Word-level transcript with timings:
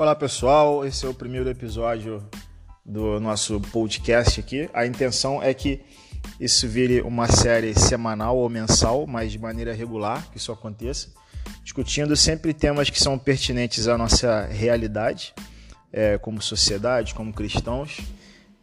Olá 0.00 0.14
pessoal, 0.14 0.86
esse 0.86 1.04
é 1.04 1.08
o 1.10 1.12
primeiro 1.12 1.50
episódio 1.50 2.26
do 2.82 3.20
nosso 3.20 3.60
podcast 3.60 4.40
aqui. 4.40 4.66
A 4.72 4.86
intenção 4.86 5.42
é 5.42 5.52
que 5.52 5.82
isso 6.40 6.66
vire 6.66 7.02
uma 7.02 7.28
série 7.28 7.78
semanal 7.78 8.38
ou 8.38 8.48
mensal, 8.48 9.06
mas 9.06 9.30
de 9.30 9.38
maneira 9.38 9.74
regular, 9.74 10.26
que 10.30 10.38
isso 10.38 10.50
aconteça, 10.50 11.08
discutindo 11.62 12.16
sempre 12.16 12.54
temas 12.54 12.88
que 12.88 12.98
são 12.98 13.18
pertinentes 13.18 13.88
à 13.88 13.98
nossa 13.98 14.46
realidade, 14.46 15.34
é, 15.92 16.16
como 16.16 16.40
sociedade, 16.40 17.12
como 17.12 17.30
cristãos, 17.30 17.98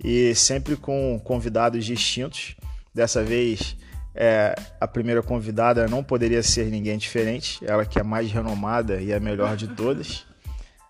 e 0.03 0.33
sempre 0.33 0.75
com 0.75 1.21
convidados 1.23 1.85
distintos. 1.85 2.55
Dessa 2.95 3.23
vez, 3.23 3.77
é, 4.15 4.55
a 4.81 4.87
primeira 4.87 5.21
convidada 5.21 5.87
não 5.87 6.03
poderia 6.03 6.41
ser 6.41 6.65
ninguém 6.71 6.97
diferente, 6.97 7.59
ela 7.63 7.85
que 7.85 7.99
é 7.99 8.03
mais 8.03 8.31
renomada 8.31 8.99
e 8.99 9.13
a 9.13 9.19
melhor 9.19 9.55
de 9.55 9.67
todas. 9.67 10.26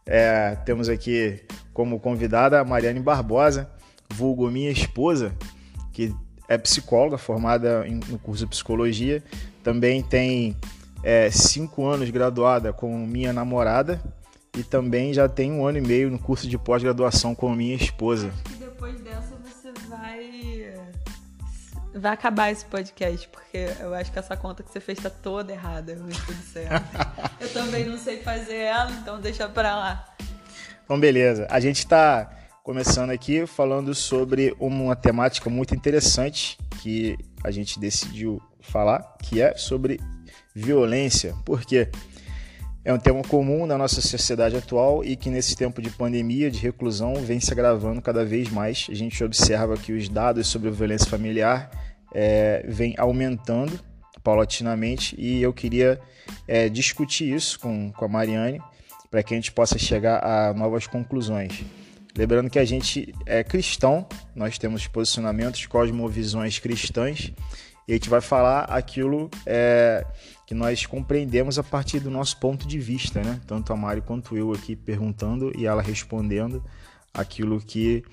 É, 0.08 0.56
temos 0.66 0.88
aqui 0.90 1.42
como 1.74 2.00
convidada 2.00 2.60
a 2.60 2.66
Mariane 2.66 3.00
Barbosa, 3.00 3.70
vulgo 4.10 4.50
minha 4.50 4.72
esposa, 4.72 5.36
que 5.92 6.16
é 6.48 6.58
psicóloga, 6.58 7.18
formada 7.18 7.86
em, 7.88 8.00
no 8.08 8.18
curso 8.18 8.46
de 8.46 8.50
psicologia. 8.50 9.22
Também 9.64 10.02
tem 10.02 10.56
é, 11.04 11.30
cinco 11.30 11.86
anos 11.86 12.10
graduada 12.10 12.72
com 12.72 12.98
minha 13.06 13.34
namorada 13.34 14.02
e 14.58 14.64
também 14.64 15.14
já 15.14 15.28
tem 15.28 15.52
um 15.52 15.68
ano 15.68 15.78
e 15.78 15.82
meio 15.82 16.10
no 16.10 16.18
curso 16.18 16.48
de 16.48 16.58
pós-graduação 16.58 17.36
com 17.36 17.54
minha 17.54 17.76
esposa. 17.76 18.32
Vai 22.00 22.14
acabar 22.14 22.52
esse 22.52 22.66
podcast, 22.66 23.28
porque 23.30 23.70
eu 23.80 23.94
acho 23.94 24.12
que 24.12 24.20
essa 24.20 24.38
conta 24.38 24.62
que 24.62 24.72
você 24.72 24.80
fez 24.80 25.00
tá 25.00 25.10
toda 25.10 25.52
errada, 25.52 25.98
mas 26.00 26.18
tudo 26.18 26.42
certo. 26.44 26.86
eu 27.42 27.52
também 27.52 27.86
não 27.86 27.98
sei 27.98 28.22
fazer 28.22 28.58
ela, 28.58 28.92
então 28.92 29.20
deixa 29.20 29.50
pra 29.50 29.76
lá. 29.76 30.06
Então, 30.84 31.00
beleza. 31.00 31.48
A 31.50 31.60
gente 31.60 31.80
está 31.80 32.30
começando 32.64 33.10
aqui 33.10 33.48
falando 33.48 33.96
sobre 33.96 34.56
uma 34.60 34.96
temática 34.96 35.50
muito 35.50 35.74
interessante 35.74 36.58
que 36.82 37.18
a 37.44 37.50
gente 37.50 37.80
decidiu 37.80 38.42
falar, 38.60 39.18
que 39.24 39.42
é 39.42 39.56
sobre 39.56 40.00
violência. 40.54 41.34
Por 41.46 41.62
quê? 41.62 41.90
É 42.88 42.94
um 42.94 42.98
tema 42.98 43.22
comum 43.22 43.66
na 43.66 43.78
nossa 43.78 44.00
sociedade 44.00 44.56
atual 44.56 45.04
e 45.04 45.18
que 45.18 45.30
nesse 45.30 45.58
tempo 45.58 45.82
de 45.82 45.90
pandemia, 45.90 46.50
de 46.50 46.60
reclusão, 46.60 47.16
vem 47.16 47.38
se 47.38 47.52
agravando 47.52 48.02
cada 48.02 48.24
vez 48.24 48.50
mais. 48.50 48.88
A 48.90 48.94
gente 48.94 49.22
observa 49.26 49.76
que 49.76 49.92
os 49.92 50.08
dados 50.08 50.48
sobre 50.48 50.70
a 50.70 50.72
violência 50.72 51.06
familiar 51.06 51.70
é, 52.16 52.64
vem 52.66 52.96
aumentando 52.98 53.78
paulatinamente 54.24 55.18
e 55.20 55.42
eu 55.42 55.52
queria 55.52 56.00
é, 56.48 56.70
discutir 56.70 57.36
isso 57.36 57.60
com, 57.60 57.92
com 57.92 58.06
a 58.06 58.08
Mariane 58.08 58.62
para 59.12 59.22
que 59.22 59.34
a 59.34 59.38
gente 59.38 59.52
possa 59.52 59.78
chegar 59.78 60.24
a 60.24 60.54
novas 60.54 60.88
conclusões. 60.88 61.66
Lembrando 62.18 62.50
que 62.50 62.58
a 62.58 62.64
gente 62.64 63.14
é 63.26 63.44
cristão, 63.44 64.08
nós 64.34 64.58
temos 64.58 64.88
posicionamentos, 64.88 65.66
cosmovisões 65.66 66.58
cristãs 66.58 67.34
e 67.88 67.94
a 67.94 67.96
gente 67.96 68.10
vai 68.10 68.20
falar 68.20 68.66
aquilo 68.66 69.30
é, 69.46 70.06
que 70.46 70.54
nós 70.54 70.86
compreendemos 70.86 71.58
a 71.58 71.64
partir 71.64 72.00
do 72.00 72.12
nosso 72.12 72.38
ponto 72.38 72.68
de 72.68 72.80
vista, 72.80 73.22
né? 73.22 73.40
Tanto 73.48 73.72
a 73.72 73.78
Mari 73.78 74.02
quanto 74.02 74.36
eu 74.38 74.52
aqui 74.52 74.76
perguntando 74.76 75.54
e 75.58 75.66
ela 75.66 75.82
respondendo 75.82 76.62
aquilo 77.14 77.60
que 77.60 78.04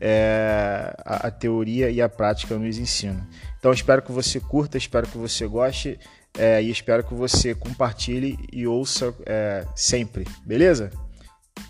é, 0.00 0.94
a, 1.04 1.28
a, 1.28 1.30
teoria 1.30 1.90
e 1.90 2.02
a 2.02 2.08
prática 2.08 2.56
nos 2.58 2.78
ensinam. 2.78 3.26
Então 3.58 3.72
espero 3.72 4.02
que 4.02 4.12
você 4.12 4.38
curta, 4.38 4.76
espero 4.76 5.08
que 5.08 5.16
você 5.16 5.46
goste 5.46 5.98
é, 6.38 6.62
e 6.62 6.70
espero 6.70 7.02
que 7.02 7.14
você 7.14 7.54
compartilhe 7.54 8.38
e 8.52 8.66
ouça 8.66 9.14
é, 9.24 9.66
sempre, 9.74 10.26
beleza? 10.44 10.90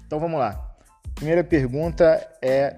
Então 0.07 0.19
vamos 0.19 0.39
lá. 0.39 0.75
Primeira 1.15 1.45
pergunta 1.45 2.05
é, 2.43 2.77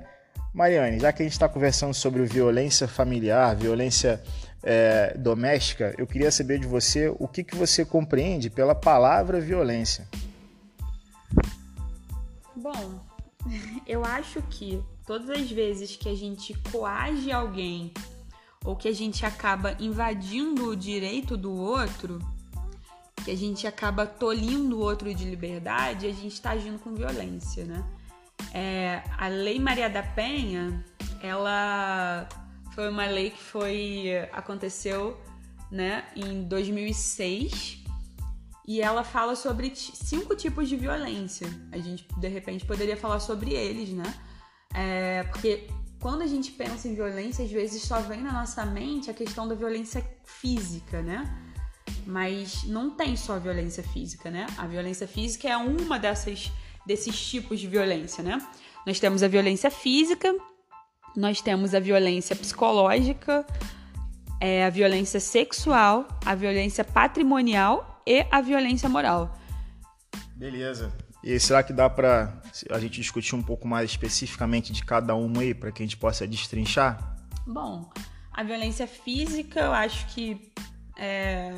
Mariane, 0.52 1.00
já 1.00 1.12
que 1.12 1.22
a 1.22 1.24
gente 1.24 1.32
está 1.32 1.48
conversando 1.48 1.94
sobre 1.94 2.24
violência 2.24 2.86
familiar, 2.86 3.54
violência 3.56 4.22
é, 4.68 5.16
doméstica, 5.16 5.94
eu 5.96 6.08
queria 6.08 6.28
saber 6.32 6.58
de 6.58 6.66
você 6.66 7.08
o 7.20 7.28
que, 7.28 7.44
que 7.44 7.54
você 7.54 7.84
compreende 7.84 8.50
pela 8.50 8.74
palavra 8.74 9.40
violência. 9.40 10.08
Bom, 12.56 13.00
eu 13.86 14.04
acho 14.04 14.42
que 14.50 14.82
todas 15.06 15.30
as 15.30 15.48
vezes 15.48 15.94
que 15.94 16.08
a 16.08 16.16
gente 16.16 16.52
coage 16.72 17.30
alguém 17.30 17.92
ou 18.64 18.74
que 18.74 18.88
a 18.88 18.92
gente 18.92 19.24
acaba 19.24 19.76
invadindo 19.78 20.70
o 20.70 20.76
direito 20.76 21.36
do 21.36 21.54
outro, 21.54 22.18
que 23.24 23.30
a 23.30 23.36
gente 23.36 23.68
acaba 23.68 24.04
tolindo 24.04 24.78
o 24.78 24.80
outro 24.80 25.14
de 25.14 25.24
liberdade, 25.24 26.08
a 26.08 26.12
gente 26.12 26.32
está 26.32 26.50
agindo 26.50 26.80
com 26.80 26.92
violência, 26.92 27.64
né? 27.64 27.84
É, 28.52 29.04
a 29.16 29.28
Lei 29.28 29.60
Maria 29.60 29.88
da 29.88 30.02
Penha, 30.02 30.84
ela 31.22 32.28
foi 32.76 32.90
uma 32.90 33.06
lei 33.06 33.30
que 33.30 33.42
foi 33.42 34.10
aconteceu, 34.32 35.18
né, 35.72 36.04
em 36.14 36.44
2006 36.44 37.82
e 38.68 38.82
ela 38.82 39.02
fala 39.02 39.34
sobre 39.34 39.74
cinco 39.74 40.36
tipos 40.36 40.68
de 40.68 40.76
violência. 40.76 41.48
A 41.72 41.78
gente 41.78 42.06
de 42.18 42.28
repente 42.28 42.66
poderia 42.66 42.96
falar 42.96 43.18
sobre 43.18 43.54
eles, 43.54 43.88
né? 43.90 44.14
É, 44.74 45.22
porque 45.24 45.68
quando 46.00 46.20
a 46.20 46.26
gente 46.26 46.52
pensa 46.52 46.86
em 46.86 46.94
violência, 46.94 47.44
às 47.44 47.50
vezes 47.50 47.82
só 47.82 48.00
vem 48.00 48.20
na 48.22 48.32
nossa 48.32 48.66
mente 48.66 49.10
a 49.10 49.14
questão 49.14 49.48
da 49.48 49.54
violência 49.54 50.04
física, 50.24 51.00
né? 51.00 51.24
Mas 52.04 52.64
não 52.64 52.90
tem 52.90 53.16
só 53.16 53.38
violência 53.38 53.82
física, 53.82 54.30
né? 54.30 54.46
A 54.58 54.66
violência 54.66 55.08
física 55.08 55.48
é 55.48 55.56
uma 55.56 55.98
dessas, 55.98 56.52
desses 56.84 57.18
tipos 57.18 57.58
de 57.58 57.68
violência, 57.68 58.22
né? 58.22 58.38
Nós 58.84 59.00
temos 59.00 59.22
a 59.22 59.28
violência 59.28 59.70
física, 59.70 60.34
nós 61.16 61.40
temos 61.40 61.74
a 61.74 61.80
violência 61.80 62.36
psicológica, 62.36 63.44
é, 64.40 64.64
a 64.64 64.70
violência 64.70 65.18
sexual, 65.18 66.06
a 66.24 66.34
violência 66.34 66.84
patrimonial 66.84 68.02
e 68.06 68.26
a 68.30 68.40
violência 68.40 68.88
moral. 68.88 69.36
Beleza. 70.34 70.92
E 71.24 71.40
será 71.40 71.62
que 71.62 71.72
dá 71.72 71.88
para 71.88 72.40
a 72.70 72.78
gente 72.78 73.00
discutir 73.00 73.34
um 73.34 73.42
pouco 73.42 73.66
mais 73.66 73.90
especificamente 73.90 74.72
de 74.72 74.84
cada 74.84 75.14
uma 75.14 75.40
aí, 75.40 75.54
para 75.54 75.72
que 75.72 75.82
a 75.82 75.86
gente 75.86 75.96
possa 75.96 76.26
destrinchar? 76.26 77.16
Bom, 77.46 77.90
a 78.32 78.42
violência 78.42 78.86
física, 78.86 79.60
eu 79.60 79.72
acho 79.72 80.06
que 80.08 80.52
é, 80.96 81.54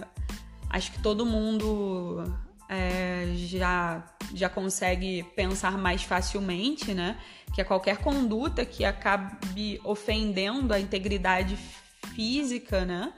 acho 0.71 0.93
que 0.93 1.03
todo 1.03 1.27
mundo 1.27 2.25
é, 2.69 3.33
já 3.37 4.05
já 4.35 4.49
consegue 4.49 5.23
pensar 5.35 5.79
mais 5.79 6.03
facilmente, 6.03 6.93
né? 6.93 7.19
Que 7.55 7.61
é 7.61 7.65
qualquer 7.65 7.99
conduta 7.99 8.65
que 8.65 8.85
acabe 8.85 9.81
ofendendo 9.85 10.75
a 10.75 10.81
integridade 10.81 11.57
física, 12.15 12.85
né? 12.85 13.13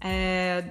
É, 0.00 0.70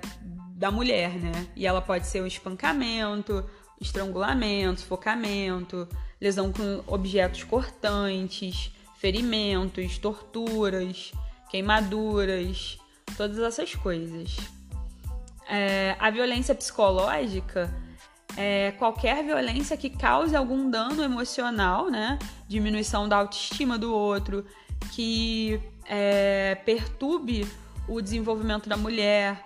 da 0.55 0.71
mulher, 0.71 1.11
né? 1.15 1.47
E 1.55 1.67
ela 1.67 1.81
pode 1.81 2.07
ser 2.07 2.21
o 2.21 2.27
espancamento, 2.27 3.47
estrangulamento, 3.79 4.81
sufocamento, 4.81 5.87
lesão 6.19 6.51
com 6.51 6.83
objetos 6.87 7.43
cortantes, 7.43 8.71
ferimentos, 8.97 9.97
torturas, 9.97 11.11
queimaduras, 11.49 12.79
todas 13.17 13.37
essas 13.37 13.75
coisas. 13.75 14.37
É, 15.49 15.95
a 15.99 16.09
violência 16.09 16.55
psicológica 16.55 17.71
é 18.37 18.71
qualquer 18.73 19.23
violência 19.25 19.75
que 19.75 19.89
cause 19.89 20.35
algum 20.35 20.69
dano 20.69 21.03
emocional, 21.03 21.89
né? 21.89 22.19
Diminuição 22.47 23.09
da 23.09 23.17
autoestima 23.17 23.77
do 23.79 23.91
outro, 23.91 24.45
que 24.91 25.59
é, 25.85 26.55
perturbe 26.63 27.47
o 27.87 27.99
desenvolvimento 27.99 28.69
da 28.69 28.77
mulher, 28.77 29.43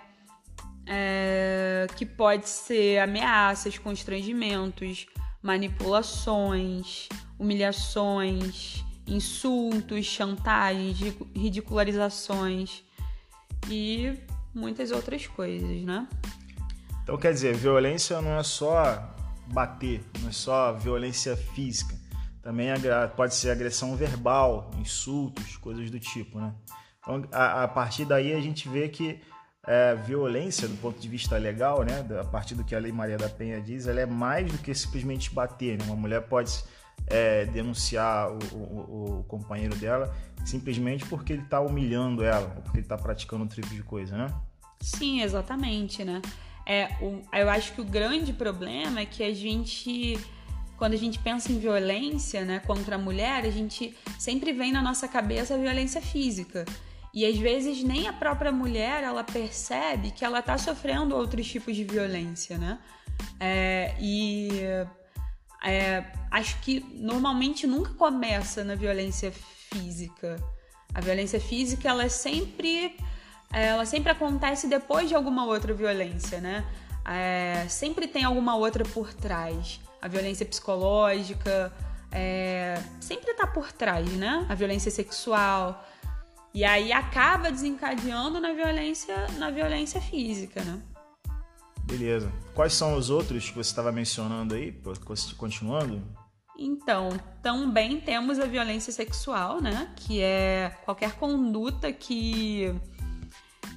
é, 0.86 1.86
que 1.96 2.04
pode 2.04 2.48
ser 2.48 2.98
ameaças, 2.98 3.78
constrangimentos, 3.78 5.06
manipulações, 5.42 7.08
humilhações, 7.38 8.84
insultos, 9.06 10.04
chantagens, 10.04 10.98
ridicularizações 11.34 12.82
e 13.70 14.12
muitas 14.54 14.90
outras 14.90 15.26
coisas, 15.26 15.82
né? 15.82 16.06
Então 17.02 17.16
quer 17.16 17.32
dizer, 17.32 17.54
violência 17.54 18.20
não 18.20 18.38
é 18.38 18.42
só 18.42 19.12
bater, 19.48 20.04
não 20.20 20.28
é 20.28 20.32
só 20.32 20.72
violência 20.72 21.36
física. 21.36 21.94
Também 22.42 22.68
pode 23.16 23.34
ser 23.34 23.50
agressão 23.50 23.96
verbal, 23.96 24.70
insultos, 24.78 25.56
coisas 25.56 25.90
do 25.90 26.00
tipo, 26.00 26.40
né? 26.40 26.52
Então 27.00 27.24
a, 27.32 27.64
a 27.64 27.68
partir 27.68 28.04
daí 28.04 28.32
a 28.32 28.40
gente 28.40 28.68
vê 28.68 28.88
que 28.88 29.20
é, 29.66 29.94
violência 29.94 30.66
do 30.66 30.76
ponto 30.76 30.98
de 30.98 31.08
vista 31.08 31.36
legal, 31.36 31.84
né, 31.84 32.04
a 32.20 32.24
partir 32.24 32.54
do 32.54 32.64
que 32.64 32.74
a 32.74 32.80
Lei 32.80 32.90
Maria 32.90 33.16
da 33.16 33.28
Penha 33.28 33.60
diz, 33.60 33.86
ela 33.86 34.00
é 34.00 34.06
mais 34.06 34.50
do 34.50 34.58
que 34.58 34.74
simplesmente 34.74 35.32
bater. 35.32 35.78
Né? 35.78 35.84
Uma 35.86 35.96
mulher 35.96 36.22
pode 36.22 36.64
é, 37.06 37.44
denunciar 37.46 38.30
o, 38.30 38.38
o, 38.52 39.20
o, 39.20 39.24
companheiro 39.24 39.74
dela 39.76 40.14
simplesmente 40.44 41.04
porque 41.06 41.32
ele 41.32 41.42
está 41.42 41.60
humilhando 41.60 42.24
ela, 42.24 42.52
ou 42.56 42.62
porque 42.62 42.78
ele 42.78 42.84
está 42.84 42.98
praticando 42.98 43.44
outro 43.44 43.60
tipo 43.60 43.72
de 43.72 43.82
coisa, 43.82 44.16
né? 44.16 44.26
Sim, 44.80 45.22
exatamente, 45.22 46.04
né? 46.04 46.20
É, 46.66 46.88
o, 47.00 47.20
eu 47.32 47.50
acho 47.50 47.72
que 47.72 47.80
o 47.80 47.84
grande 47.84 48.32
problema 48.32 49.00
é 49.00 49.06
que 49.06 49.22
a 49.22 49.34
gente 49.34 50.18
quando 50.76 50.94
a 50.94 50.98
gente 50.98 51.16
pensa 51.20 51.52
em 51.52 51.60
violência 51.60 52.44
né, 52.44 52.58
contra 52.58 52.96
a 52.96 52.98
mulher, 52.98 53.44
a 53.44 53.50
gente 53.50 53.96
sempre 54.18 54.52
vem 54.52 54.72
na 54.72 54.82
nossa 54.82 55.06
cabeça 55.06 55.54
a 55.54 55.56
violência 55.56 56.00
física. 56.00 56.64
E 57.14 57.24
às 57.24 57.38
vezes 57.38 57.84
nem 57.84 58.08
a 58.08 58.12
própria 58.12 58.50
mulher 58.50 59.04
ela 59.04 59.22
percebe 59.22 60.10
que 60.10 60.24
ela 60.24 60.40
está 60.40 60.58
sofrendo 60.58 61.14
outros 61.14 61.46
tipos 61.48 61.76
de 61.76 61.84
violência, 61.84 62.58
né? 62.58 62.80
É, 63.38 63.94
e 64.00 64.48
é, 65.62 66.04
acho 66.30 66.58
que 66.60 66.80
normalmente 66.94 67.66
nunca 67.66 67.94
começa 67.94 68.64
na 68.64 68.74
violência 68.74 69.30
física. 69.30 70.42
A 70.92 71.00
violência 71.00 71.40
física 71.40 71.88
ela 71.88 72.04
é 72.04 72.08
sempre 72.08 72.96
ela 73.52 73.84
sempre 73.84 74.10
acontece 74.12 74.66
depois 74.66 75.08
de 75.08 75.14
alguma 75.14 75.44
outra 75.44 75.74
violência, 75.74 76.40
né? 76.40 76.64
É, 77.04 77.66
sempre 77.68 78.06
tem 78.06 78.24
alguma 78.24 78.56
outra 78.56 78.84
por 78.84 79.12
trás. 79.12 79.80
A 80.00 80.08
violência 80.08 80.46
psicológica 80.46 81.72
é, 82.10 82.80
sempre 83.00 83.34
tá 83.34 83.46
por 83.46 83.72
trás, 83.72 84.08
né? 84.12 84.46
A 84.48 84.54
violência 84.54 84.90
sexual. 84.90 85.84
E 86.54 86.64
aí 86.64 86.92
acaba 86.92 87.50
desencadeando 87.50 88.38
na 88.40 88.52
violência, 88.52 89.26
na 89.38 89.50
violência 89.50 90.00
física, 90.00 90.62
né? 90.62 90.80
Beleza. 91.84 92.30
Quais 92.54 92.74
são 92.74 92.94
os 92.96 93.10
outros 93.10 93.48
que 93.48 93.54
você 93.54 93.70
estava 93.70 93.90
mencionando 93.90 94.54
aí, 94.54 94.74
continuando? 95.36 96.02
Então, 96.58 97.08
também 97.42 98.00
temos 98.00 98.38
a 98.38 98.46
violência 98.46 98.92
sexual, 98.92 99.60
né? 99.60 99.92
Que 99.96 100.20
é 100.20 100.76
qualquer 100.84 101.12
conduta 101.16 101.90
que 101.92 102.74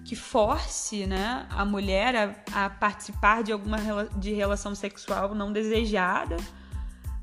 que 0.03 0.15
force 0.15 1.05
né, 1.07 1.47
a 1.49 1.65
mulher 1.65 2.15
a, 2.15 2.65
a 2.65 2.69
participar 2.69 3.43
de 3.43 3.51
alguma 3.51 3.77
de 4.17 4.33
relação 4.33 4.75
sexual 4.75 5.33
não 5.33 5.51
desejada, 5.51 6.37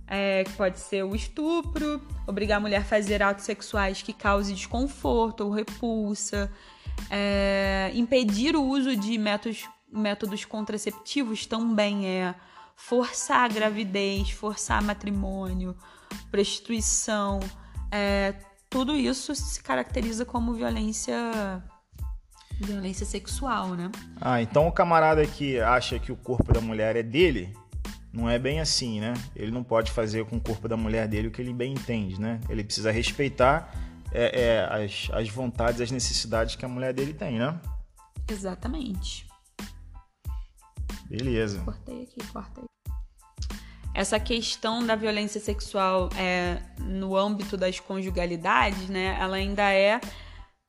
é, 0.06 0.44
que 0.44 0.52
pode 0.52 0.80
ser 0.80 1.04
o 1.04 1.14
estupro, 1.14 2.02
obrigar 2.26 2.58
a 2.58 2.60
mulher 2.60 2.82
a 2.82 2.84
fazer 2.84 3.22
atos 3.22 3.44
sexuais 3.44 4.02
que 4.02 4.12
cause 4.12 4.52
desconforto 4.52 5.42
ou 5.44 5.50
repulsa, 5.50 6.52
é, 7.08 7.90
impedir 7.94 8.56
o 8.56 8.62
uso 8.62 8.96
de 8.96 9.16
métodos, 9.16 9.68
métodos 9.90 10.44
contraceptivos 10.44 11.46
também 11.46 12.06
é 12.06 12.34
forçar 12.74 13.44
a 13.44 13.48
gravidez, 13.48 14.30
forçar 14.30 14.82
matrimônio, 14.82 15.76
prostituição, 16.30 17.38
é, 17.90 18.34
tudo 18.68 18.96
isso 18.96 19.34
se 19.34 19.62
caracteriza 19.62 20.24
como 20.24 20.54
violência 20.54 21.14
Violência 22.60 23.04
sexual, 23.04 23.74
né? 23.74 23.90
Ah, 24.20 24.40
então 24.40 24.68
o 24.68 24.72
camarada 24.72 25.26
que 25.26 25.58
acha 25.60 25.98
que 25.98 26.12
o 26.12 26.16
corpo 26.16 26.52
da 26.52 26.60
mulher 26.60 26.96
é 26.96 27.02
dele, 27.02 27.52
não 28.12 28.28
é 28.28 28.38
bem 28.38 28.60
assim, 28.60 29.00
né? 29.00 29.14
Ele 29.34 29.50
não 29.50 29.64
pode 29.64 29.90
fazer 29.90 30.24
com 30.26 30.36
o 30.36 30.40
corpo 30.40 30.68
da 30.68 30.76
mulher 30.76 31.08
dele 31.08 31.28
o 31.28 31.30
que 31.30 31.40
ele 31.40 31.52
bem 31.52 31.72
entende, 31.72 32.20
né? 32.20 32.40
Ele 32.48 32.62
precisa 32.62 32.90
respeitar 32.90 33.72
é, 34.12 34.42
é, 34.42 34.84
as, 34.84 35.08
as 35.12 35.28
vontades, 35.28 35.80
as 35.80 35.90
necessidades 35.90 36.54
que 36.54 36.64
a 36.64 36.68
mulher 36.68 36.92
dele 36.92 37.14
tem, 37.14 37.38
né? 37.38 37.58
Exatamente. 38.28 39.26
Beleza. 41.06 41.60
Cortei 41.60 42.02
aqui, 42.02 42.26
cortei. 42.32 42.64
Essa 43.94 44.18
questão 44.18 44.86
da 44.86 44.96
violência 44.96 45.40
sexual 45.40 46.08
é, 46.16 46.62
no 46.78 47.14
âmbito 47.16 47.56
das 47.56 47.78
conjugalidades, 47.78 48.88
né? 48.88 49.18
Ela 49.20 49.36
ainda 49.36 49.70
é 49.70 50.00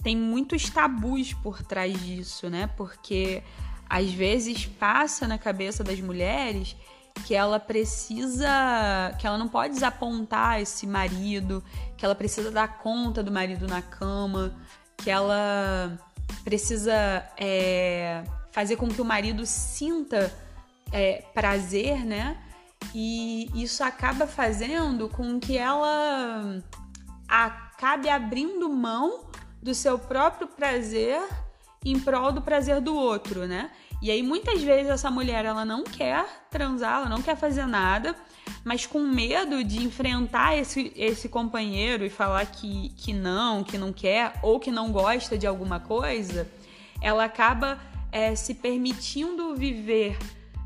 tem 0.03 0.17
muitos 0.17 0.69
tabus 0.69 1.33
por 1.33 1.63
trás 1.63 1.97
disso, 2.03 2.49
né? 2.49 2.67
Porque 2.75 3.41
às 3.89 4.11
vezes 4.11 4.65
passa 4.65 5.27
na 5.27 5.37
cabeça 5.37 5.83
das 5.83 5.99
mulheres 6.01 6.75
que 7.25 7.33
ela 7.33 7.59
precisa, 7.59 9.15
que 9.19 9.25
ela 9.25 9.37
não 9.37 9.47
pode 9.47 9.75
desapontar 9.75 10.59
esse 10.59 10.85
marido, 10.85 11.63
que 11.95 12.03
ela 12.03 12.15
precisa 12.15 12.51
dar 12.51 12.79
conta 12.79 13.23
do 13.23 13.31
marido 13.31 13.67
na 13.67 13.81
cama, 13.81 14.53
que 14.97 15.09
ela 15.09 15.97
precisa 16.43 16.93
é, 17.37 18.23
fazer 18.51 18.75
com 18.75 18.89
que 18.89 19.01
o 19.01 19.05
marido 19.05 19.45
sinta 19.45 20.33
é, 20.91 21.23
prazer, 21.33 22.03
né? 22.05 22.37
E 22.93 23.49
isso 23.55 23.83
acaba 23.83 24.27
fazendo 24.27 25.07
com 25.07 25.39
que 25.39 25.57
ela 25.57 26.61
acabe 27.27 28.09
abrindo 28.09 28.69
mão 28.69 29.32
do 29.63 29.73
seu 29.73 29.97
próprio 29.97 30.45
prazer 30.45 31.21
em 31.85 31.97
prol 31.99 32.31
do 32.31 32.41
prazer 32.41 32.81
do 32.81 32.95
outro, 32.95 33.47
né? 33.47 33.71
E 34.01 34.11
aí 34.11 34.21
muitas 34.21 34.61
vezes 34.61 34.91
essa 34.91 35.09
mulher 35.09 35.45
ela 35.45 35.63
não 35.63 35.83
quer 35.83 36.25
transar, 36.49 36.99
ela 36.99 37.09
não 37.09 37.21
quer 37.21 37.37
fazer 37.37 37.65
nada, 37.65 38.13
mas 38.63 38.85
com 38.85 38.99
medo 38.99 39.63
de 39.63 39.81
enfrentar 39.83 40.57
esse, 40.57 40.91
esse 40.95 41.29
companheiro 41.29 42.05
e 42.05 42.09
falar 42.09 42.45
que, 42.45 42.89
que 42.97 43.13
não, 43.13 43.63
que 43.63 43.77
não 43.77 43.93
quer 43.93 44.33
ou 44.43 44.59
que 44.59 44.71
não 44.71 44.91
gosta 44.91 45.37
de 45.37 45.47
alguma 45.47 45.79
coisa, 45.79 46.49
ela 47.01 47.23
acaba 47.23 47.79
é, 48.11 48.35
se 48.35 48.53
permitindo 48.53 49.55
viver 49.55 50.17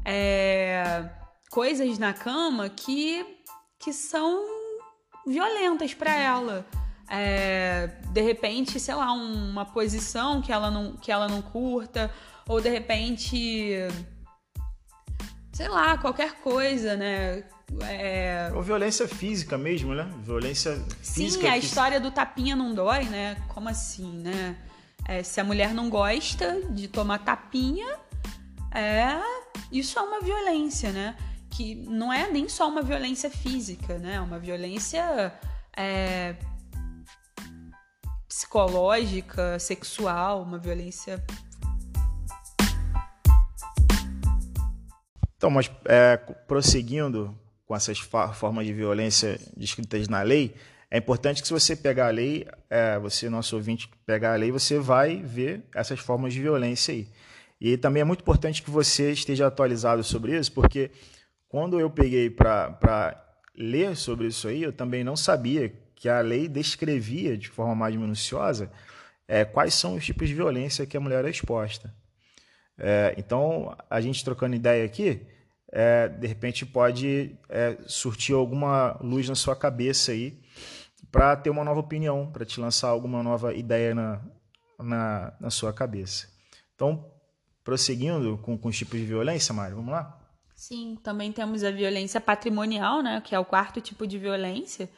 é, 0.04 1.08
coisas 1.52 2.00
na 2.00 2.14
cama 2.14 2.70
que, 2.70 3.24
que 3.80 3.94
são 3.94 4.44
violentas 5.28 5.94
para 5.94 6.16
ela 6.16 6.66
é, 7.10 7.88
de 8.12 8.22
repente, 8.22 8.80
sei 8.80 8.96
lá, 8.96 9.12
uma 9.14 9.66
posição 9.66 10.42
que 10.42 10.52
ela 10.52 10.70
não, 10.70 10.98
que 10.98 11.12
ela 11.12 11.28
não 11.28 11.42
curta, 11.42 12.12
ou 12.48 12.62
de 12.62 12.70
repente, 12.70 13.88
sei 15.54 15.68
lá, 15.68 15.98
qualquer 15.98 16.36
coisa, 16.42 16.96
né? 16.96 17.44
É... 17.82 18.50
Ou 18.56 18.62
violência 18.62 19.08
física 19.08 19.58
mesmo, 19.58 19.94
né? 19.94 20.10
Violência 20.24 20.74
física. 21.02 21.44
Sim, 21.44 21.48
a 21.48 21.54
que... 21.54 21.66
história 21.66 22.00
do 22.00 22.12
tapinha 22.12 22.56
não 22.56 22.74
dói, 22.74 23.04
né? 23.06 23.36
Como 23.50 23.68
assim, 23.68 24.20
né? 24.20 24.58
É, 25.06 25.24
se 25.24 25.40
a 25.40 25.44
mulher 25.44 25.74
não 25.74 25.90
gosta 25.90 26.62
de 26.70 26.88
tomar 26.88 27.20
tapinha, 27.20 27.88
é 28.74 29.20
isso 29.72 29.98
é 30.00 30.02
uma 30.02 30.22
violência, 30.22 30.92
né? 30.92 31.16
Que 31.50 31.76
não 31.76 32.12
é 32.12 32.30
nem 32.30 32.48
só 32.48 32.70
uma 32.70 32.82
violência 32.82 33.30
física, 33.30 33.98
né? 33.98 34.16
É 34.16 34.22
uma 34.22 34.40
violência 34.40 35.34
é, 35.76 36.36
psicológica, 38.38 39.58
sexual, 39.58 40.44
uma 40.44 40.60
violência. 40.60 41.24
Então, 45.36 45.50
mas 45.50 45.72
é, 45.86 46.18
prosseguindo 46.18 47.36
com 47.66 47.76
essas 47.76 47.98
formas 47.98 48.68
de 48.68 48.74
violência 48.74 49.40
descritas 49.56 50.08
na 50.08 50.22
lei, 50.22 50.56
é 50.92 51.00
importante 51.00 51.42
que 51.42 51.48
se 51.48 51.54
você 51.54 51.76
pegar 51.76 52.08
a 52.08 52.12
lei, 52.12 52.48
é, 52.70 53.00
você, 53.00 53.28
nosso 53.28 53.56
ouvinte, 53.56 53.90
pegar 54.06 54.34
a 54.34 54.36
lei, 54.36 54.52
você 54.52 54.78
vai 54.78 55.18
ver 55.18 55.64
essas 55.74 56.00
formas 56.00 56.32
de 56.32 56.40
violência 56.40 56.94
aí. 56.94 57.08
E 57.60 57.76
também 57.76 58.02
é 58.02 58.06
muito 58.06 58.22
importante 58.22 58.62
que 58.62 58.70
você 58.70 59.12
esteja 59.12 59.48
atualizado 59.48 60.04
sobre 60.04 60.38
isso, 60.38 60.52
porque 60.52 60.92
quando 61.50 61.80
eu 61.80 61.90
peguei 61.90 62.30
para 62.30 63.20
ler 63.56 63.96
sobre 63.96 64.28
isso 64.28 64.48
aí, 64.48 64.62
eu 64.62 64.72
também 64.72 65.04
não 65.04 65.16
sabia 65.16 65.74
que 65.98 66.08
a 66.08 66.22
lei 66.22 66.48
descrevia 66.48 67.36
de 67.36 67.50
forma 67.50 67.76
mais 67.76 67.96
minuciosa 67.96 68.72
é, 69.28 69.44
quais 69.44 69.74
são 69.74 69.96
os 69.96 70.06
tipos 70.06 70.30
de 70.30 70.36
violência 70.36 70.86
que 70.86 70.96
a 70.96 71.00
mulher 71.00 71.26
é 71.26 71.30
exposta. 71.30 71.94
É, 72.78 73.16
então, 73.18 73.76
a 73.90 74.00
gente 74.00 74.24
trocando 74.24 74.56
ideia 74.56 74.86
aqui, 74.86 75.26
é, 75.72 76.08
de 76.08 76.28
repente 76.28 76.66
pode 76.66 77.36
é, 77.50 77.78
surtir 77.88 78.36
alguma 78.36 78.98
luz 79.02 79.28
na 79.28 79.36
sua 79.36 79.56
cabeça 79.56 80.12
aí 80.12 80.40
para 81.12 81.36
ter 81.36 81.50
uma 81.50 81.64
nova 81.64 81.80
opinião, 81.80 82.32
para 82.32 82.46
te 82.46 82.60
lançar 82.60 82.90
alguma 82.90 83.24
nova 83.24 83.54
ideia 83.54 83.96
na, 83.96 84.22
na, 84.80 85.34
na 85.42 85.50
sua 85.50 85.74
cabeça. 85.74 86.30
Então, 86.76 87.12
prosseguindo 87.64 88.38
com, 88.38 88.56
com 88.56 88.70
os 88.70 88.78
tipos 88.78 89.00
de 89.00 89.06
violência, 89.06 89.54
Mário, 89.54 89.76
vamos 89.76 89.92
lá? 89.92 90.16
Sim, 90.56 90.96
também 91.04 91.32
temos 91.32 91.64
a 91.64 91.72
violência 91.72 92.22
patrimonial, 92.22 93.02
né, 93.02 93.20
que 93.22 93.34
é 93.34 93.40
o 93.40 93.46
quarto 93.46 93.82
tipo 93.82 94.06
de 94.06 94.18
violência, 94.20 94.90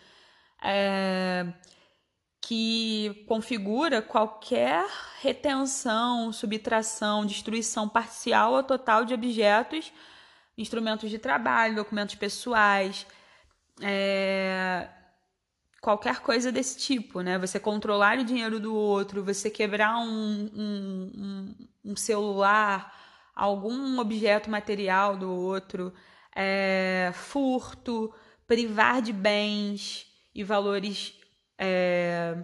é, 0.64 1.46
que 2.42 3.26
configura 3.28 4.02
qualquer 4.02 4.86
retenção, 5.22 6.32
subtração, 6.32 7.26
destruição 7.26 7.88
parcial 7.88 8.54
ou 8.54 8.64
total 8.64 9.06
de 9.06 9.14
objetos, 9.14 9.92
instrumentos 10.58 11.10
de 11.10 11.20
trabalho, 11.20 11.76
documentos 11.76 12.16
pessoais, 12.16 13.06
é, 13.82 14.90
qualquer 15.82 16.20
coisa 16.22 16.52
desse 16.52 16.78
tipo, 16.78 17.22
né? 17.22 17.38
Você 17.38 17.60
controlar 17.60 18.18
o 18.18 18.24
dinheiro 18.24 18.60
do 18.60 18.76
outro, 18.76 19.24
você 19.24 19.50
quebrar 19.50 19.98
um, 20.00 20.50
um, 20.54 21.12
um, 21.16 21.92
um 21.92 21.96
celular, 21.96 22.94
algum 23.36 24.00
objeto 24.00 24.50
material 24.50 25.16
do 25.16 25.32
outro, 25.32 25.94
é, 26.36 27.12
furto, 27.14 28.14
privar 28.48 29.02
de 29.02 29.14
bens, 29.14 30.09
e 30.34 30.44
valores 30.44 31.14
é, 31.58 32.38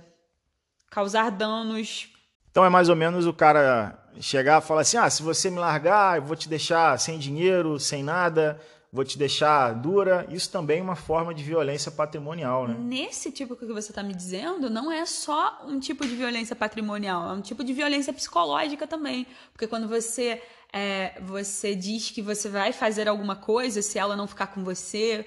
causar 0.90 1.32
danos. 1.32 2.10
Então 2.52 2.64
é 2.64 2.70
mais 2.70 2.90
ou 2.90 2.96
menos 2.96 3.26
o 3.26 3.34
cara 3.34 4.02
chegar 4.20 4.62
e 4.62 4.66
falar 4.66 4.82
assim: 4.82 4.98
ah, 4.98 5.10
se 5.10 5.24
você 5.24 5.50
me 5.50 5.60
largar, 5.60 6.18
eu 6.18 6.24
vou 6.24 6.36
te 6.36 6.48
deixar 6.48 6.98
sem 7.00 7.20
dinheiro, 7.20 7.80
sem 7.80 8.04
nada, 8.04 8.60
vou 8.92 9.04
te 9.04 9.18
deixar 9.18 9.74
dura. 9.74 10.26
Isso 10.30 10.50
também 10.50 10.80
é 10.80 10.82
uma 10.82 10.96
forma 10.96 11.34
de 11.34 11.44
violência 11.44 11.92
patrimonial, 11.92 12.68
né? 12.68 12.76
Nesse 12.80 13.32
tipo 13.32 13.56
que 13.56 13.66
você 13.66 13.92
está 13.92 14.02
me 14.02 14.14
dizendo, 14.14 14.70
não 14.70 14.92
é 14.92 15.06
só 15.06 15.62
um 15.66 15.80
tipo 15.80 16.06
de 16.08 16.16
violência 16.16 16.56
patrimonial, 16.56 17.30
é 17.30 17.34
um 17.34 17.42
tipo 17.42 17.64
de 17.64 17.74
violência 17.74 18.14
psicológica 18.14 18.88
também. 18.88 19.28
Porque 19.52 19.68
quando 19.68 19.88
você, 19.88 20.42
é, 20.72 21.20
você 21.22 21.76
diz 21.76 22.10
que 22.10 22.22
você 22.22 22.48
vai 22.48 22.72
fazer 22.72 23.10
alguma 23.10 23.36
coisa, 23.36 23.82
se 23.82 24.00
ela 24.00 24.16
não 24.16 24.28
ficar 24.28 24.48
com 24.48 24.64
você, 24.64 25.26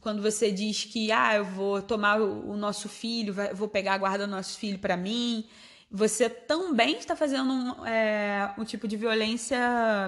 quando 0.00 0.22
você 0.22 0.50
diz 0.50 0.84
que 0.84 1.10
ah, 1.10 1.36
eu 1.36 1.44
vou 1.44 1.82
tomar 1.82 2.20
o, 2.20 2.56
nosso 2.56 2.88
filho, 2.88 3.34
vou 3.54 3.68
pegar 3.68 3.94
a 3.94 3.98
guarda 3.98 4.26
do 4.26 4.30
nosso 4.30 4.58
filho 4.58 4.78
para 4.78 4.96
mim, 4.96 5.48
você 5.90 6.28
também 6.28 6.98
está 6.98 7.16
fazendo 7.16 7.52
um, 7.52 7.86
é, 7.86 8.54
um 8.58 8.64
tipo 8.64 8.86
de 8.88 8.96
violência 8.96 9.58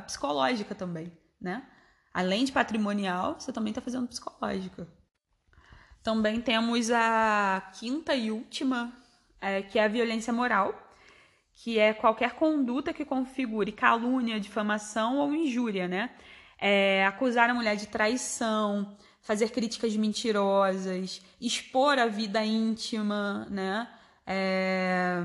psicológica 0.06 0.74
também, 0.74 1.12
né? 1.40 1.66
Além 2.12 2.44
de 2.44 2.52
patrimonial, 2.52 3.36
você 3.38 3.52
também 3.52 3.70
está 3.70 3.80
fazendo 3.80 4.08
psicológica. 4.08 4.88
Também 6.02 6.40
temos 6.40 6.90
a 6.90 7.70
quinta 7.78 8.14
e 8.14 8.30
última, 8.30 8.92
é, 9.40 9.62
que 9.62 9.78
é 9.78 9.84
a 9.84 9.88
violência 9.88 10.32
moral, 10.32 10.74
que 11.52 11.78
é 11.78 11.92
qualquer 11.92 12.34
conduta 12.34 12.92
que 12.92 13.04
configure 13.04 13.72
calúnia, 13.72 14.40
difamação 14.40 15.18
ou 15.18 15.34
injúria, 15.34 15.86
né? 15.86 16.10
É, 16.60 17.04
acusar 17.06 17.50
a 17.50 17.54
mulher 17.54 17.76
de 17.76 17.86
traição, 17.86 18.96
fazer 19.28 19.50
críticas 19.50 19.94
mentirosas, 19.94 21.20
expor 21.38 21.98
a 21.98 22.06
vida 22.06 22.42
íntima, 22.42 23.46
né? 23.50 23.86
É, 24.26 25.22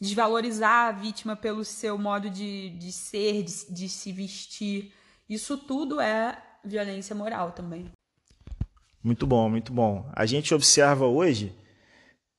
desvalorizar 0.00 0.88
a 0.88 0.92
vítima 0.92 1.36
pelo 1.36 1.62
seu 1.62 1.98
modo 1.98 2.30
de, 2.30 2.70
de 2.70 2.90
ser, 2.90 3.42
de, 3.42 3.70
de 3.70 3.86
se 3.86 4.12
vestir. 4.12 4.94
Isso 5.28 5.58
tudo 5.58 6.00
é 6.00 6.42
violência 6.64 7.14
moral 7.14 7.52
também. 7.52 7.92
Muito 9.02 9.26
bom, 9.26 9.50
muito 9.50 9.74
bom. 9.74 10.10
A 10.14 10.24
gente 10.24 10.54
observa 10.54 11.04
hoje 11.04 11.54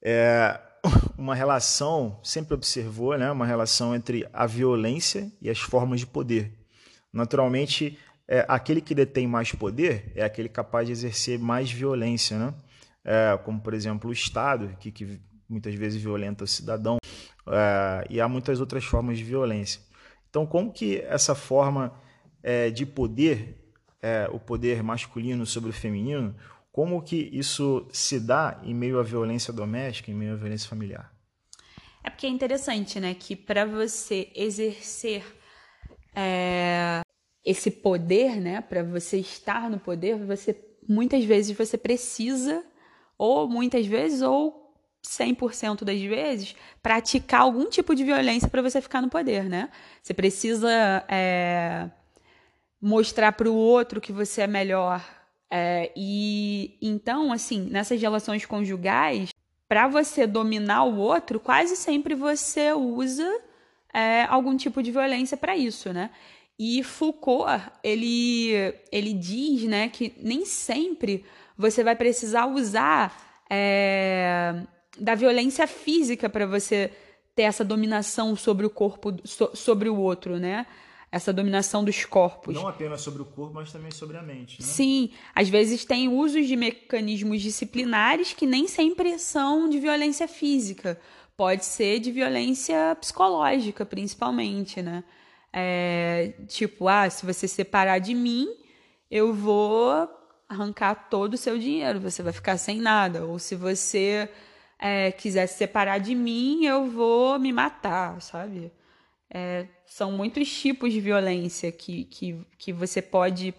é, 0.03 0.59
uma 1.15 1.35
relação, 1.35 2.19
sempre 2.23 2.55
observou, 2.55 3.15
né, 3.15 3.29
uma 3.29 3.45
relação 3.45 3.95
entre 3.95 4.27
a 4.33 4.47
violência 4.47 5.31
e 5.39 5.51
as 5.51 5.59
formas 5.59 5.99
de 5.99 6.07
poder. 6.07 6.51
Naturalmente, 7.13 7.95
é, 8.27 8.45
aquele 8.47 8.81
que 8.81 8.95
detém 8.95 9.27
mais 9.27 9.51
poder 9.51 10.11
é 10.15 10.23
aquele 10.23 10.49
capaz 10.49 10.87
de 10.87 10.91
exercer 10.91 11.37
mais 11.39 11.71
violência, 11.71 12.37
né? 12.37 12.53
É, 13.03 13.37
como, 13.43 13.61
por 13.61 13.73
exemplo, 13.73 14.09
o 14.09 14.13
Estado, 14.13 14.75
que, 14.79 14.91
que 14.91 15.19
muitas 15.47 15.75
vezes 15.75 16.01
violenta 16.01 16.43
o 16.43 16.47
cidadão, 16.47 16.97
é, 17.47 18.05
e 18.09 18.19
há 18.19 18.27
muitas 18.27 18.59
outras 18.59 18.83
formas 18.83 19.17
de 19.17 19.23
violência. 19.23 19.79
Então, 20.29 20.45
como 20.45 20.71
que 20.71 20.97
essa 21.01 21.35
forma 21.35 21.93
é, 22.41 22.71
de 22.71 22.85
poder, 22.85 23.55
é, 24.01 24.27
o 24.31 24.39
poder 24.39 24.81
masculino 24.81 25.45
sobre 25.45 25.69
o 25.69 25.73
feminino, 25.73 26.35
como 26.71 27.01
que 27.01 27.29
isso 27.31 27.87
se 27.93 28.19
dá 28.19 28.59
em 28.63 28.73
meio 28.73 28.99
à 28.99 29.03
violência 29.03 29.53
doméstica, 29.53 30.11
em 30.11 30.15
meio 30.15 30.33
à 30.33 30.35
violência 30.35 30.67
familiar? 30.67 31.13
É 32.03 32.09
porque 32.09 32.25
é 32.25 32.29
interessante, 32.29 32.99
né, 32.99 33.13
que 33.13 33.35
para 33.35 33.65
você 33.65 34.31
exercer 34.35 35.23
é, 36.15 37.01
esse 37.45 37.69
poder, 37.69 38.41
né, 38.41 38.61
para 38.61 38.83
você 38.83 39.17
estar 39.17 39.69
no 39.69 39.79
poder, 39.79 40.17
você 40.25 40.55
muitas 40.87 41.23
vezes 41.23 41.55
você 41.55 41.77
precisa 41.77 42.63
ou 43.17 43.47
muitas 43.47 43.85
vezes 43.85 44.21
ou 44.21 44.65
100% 45.05 45.83
das 45.83 46.01
vezes, 46.01 46.55
praticar 46.81 47.41
algum 47.41 47.69
tipo 47.69 47.95
de 47.95 48.03
violência 48.03 48.49
para 48.49 48.61
você 48.61 48.81
ficar 48.81 49.01
no 49.01 49.09
poder, 49.09 49.47
né? 49.47 49.69
Você 50.01 50.13
precisa 50.13 50.69
é, 51.07 51.89
mostrar 52.81 53.31
para 53.33 53.49
o 53.49 53.55
outro 53.55 54.01
que 54.01 54.11
você 54.11 54.41
é 54.41 54.47
melhor. 54.47 55.03
É, 55.49 55.91
e 55.95 56.75
então, 56.81 57.31
assim, 57.31 57.69
nessas 57.69 58.01
relações 58.01 58.45
conjugais, 58.45 59.29
para 59.67 59.87
você 59.87 60.25
dominar 60.25 60.83
o 60.83 60.97
outro, 60.97 61.39
quase 61.39 61.75
sempre 61.75 62.15
você 62.15 62.73
usa 62.73 63.41
é, 63.93 64.23
algum 64.23 64.57
tipo 64.57 64.81
de 64.81 64.91
violência 64.91 65.37
para 65.37 65.55
isso, 65.55 65.93
né? 65.93 66.09
E 66.57 66.83
Foucault, 66.83 67.61
ele, 67.83 68.73
ele 68.91 69.13
diz, 69.13 69.63
né, 69.63 69.89
que 69.89 70.13
nem 70.17 70.45
sempre 70.45 71.25
você 71.57 71.83
vai 71.83 71.95
precisar 71.95 72.45
usar 72.45 73.43
é, 73.49 74.55
da 74.97 75.15
violência 75.15 75.67
física 75.67 76.29
para 76.29 76.45
você 76.45 76.91
ter 77.35 77.43
essa 77.43 77.63
dominação 77.63 78.35
sobre 78.35 78.65
o 78.65 78.69
corpo, 78.69 79.15
so, 79.25 79.51
sobre 79.53 79.89
o 79.89 79.97
outro, 79.97 80.39
né? 80.39 80.65
Essa 81.11 81.31
dominação 81.31 81.83
dos 81.83 82.03
corpos. 82.03 82.55
Não 82.55 82.67
apenas 82.67 83.01
sobre 83.01 83.21
o 83.21 83.25
corpo, 83.25 83.53
mas 83.53 83.71
também 83.71 83.91
sobre 83.91 84.17
a 84.17 84.21
mente. 84.21 84.59
Né? 84.59 84.65
Sim, 84.65 85.11
às 85.33 85.47
vezes 85.47 85.85
tem 85.85 86.09
usos 86.09 86.47
de 86.47 86.55
mecanismos 86.55 87.41
disciplinares 87.41 88.33
que 88.33 88.45
nem 88.45 88.67
sempre 88.67 89.17
são 89.19 89.69
de 89.69 89.79
violência 89.79 90.27
física. 90.27 90.99
Pode 91.37 91.65
ser 91.65 91.99
de 91.99 92.11
violência 92.11 92.95
psicológica, 92.99 93.85
principalmente, 93.85 94.81
né? 94.81 95.03
É, 95.57 96.33
tipo, 96.49 96.89
ah, 96.89 97.09
se 97.09 97.25
você 97.25 97.47
separar 97.47 97.99
de 97.99 98.13
mim, 98.13 98.49
eu 99.09 99.33
vou 99.33 100.09
arrancar 100.49 101.07
todo 101.09 101.35
o 101.35 101.37
seu 101.37 101.57
dinheiro, 101.57 102.01
você 102.01 102.21
vai 102.21 102.33
ficar 102.33 102.57
sem 102.57 102.81
nada. 102.81 103.25
Ou 103.25 103.39
se 103.39 103.55
você 103.55 104.29
é, 104.77 105.13
quiser 105.13 105.47
se 105.47 105.57
separar 105.57 105.99
de 105.99 106.13
mim, 106.13 106.65
eu 106.65 106.89
vou 106.89 107.39
me 107.39 107.53
matar, 107.53 108.21
sabe? 108.21 108.69
É, 109.29 109.65
são 109.85 110.11
muitos 110.11 110.51
tipos 110.51 110.91
de 110.91 110.99
violência 110.99 111.71
que, 111.71 112.03
que, 112.03 112.45
que 112.57 112.73
você 112.73 113.01
pode 113.01 113.53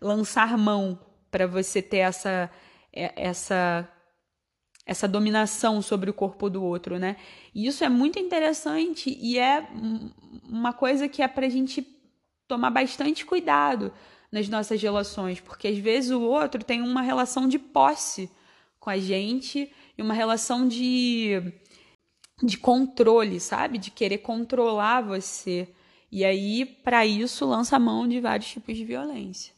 lançar 0.00 0.56
mão 0.56 0.98
para 1.30 1.46
você 1.46 1.82
ter 1.82 1.98
essa, 1.98 2.50
é, 2.90 3.12
essa, 3.16 3.86
essa 4.86 5.08
dominação 5.08 5.80
sobre 5.80 6.10
o 6.10 6.14
corpo 6.14 6.50
do 6.50 6.62
outro, 6.62 6.98
né? 6.98 7.16
E 7.54 7.66
isso 7.66 7.84
é 7.84 7.88
muito 7.88 8.18
interessante 8.18 9.16
e 9.20 9.38
é 9.38 9.66
uma 10.44 10.72
coisa 10.72 11.08
que 11.08 11.22
é 11.22 11.28
para 11.28 11.46
a 11.46 11.48
gente 11.48 11.86
tomar 12.46 12.70
bastante 12.70 13.24
cuidado 13.24 13.92
nas 14.30 14.48
nossas 14.48 14.82
relações, 14.82 15.40
porque 15.40 15.68
às 15.68 15.78
vezes 15.78 16.10
o 16.10 16.20
outro 16.20 16.62
tem 16.62 16.82
uma 16.82 17.02
relação 17.02 17.48
de 17.48 17.58
posse 17.58 18.30
com 18.78 18.90
a 18.90 18.98
gente 18.98 19.72
e 19.96 20.02
uma 20.02 20.12
relação 20.12 20.68
de, 20.68 21.52
de 22.42 22.58
controle, 22.58 23.40
sabe? 23.40 23.78
De 23.78 23.90
querer 23.90 24.18
controlar 24.18 25.00
você. 25.00 25.68
E 26.12 26.24
aí, 26.24 26.66
para 26.66 27.06
isso, 27.06 27.46
lança 27.46 27.76
a 27.76 27.78
mão 27.78 28.06
de 28.06 28.20
vários 28.20 28.50
tipos 28.50 28.76
de 28.76 28.84
violência. 28.84 29.54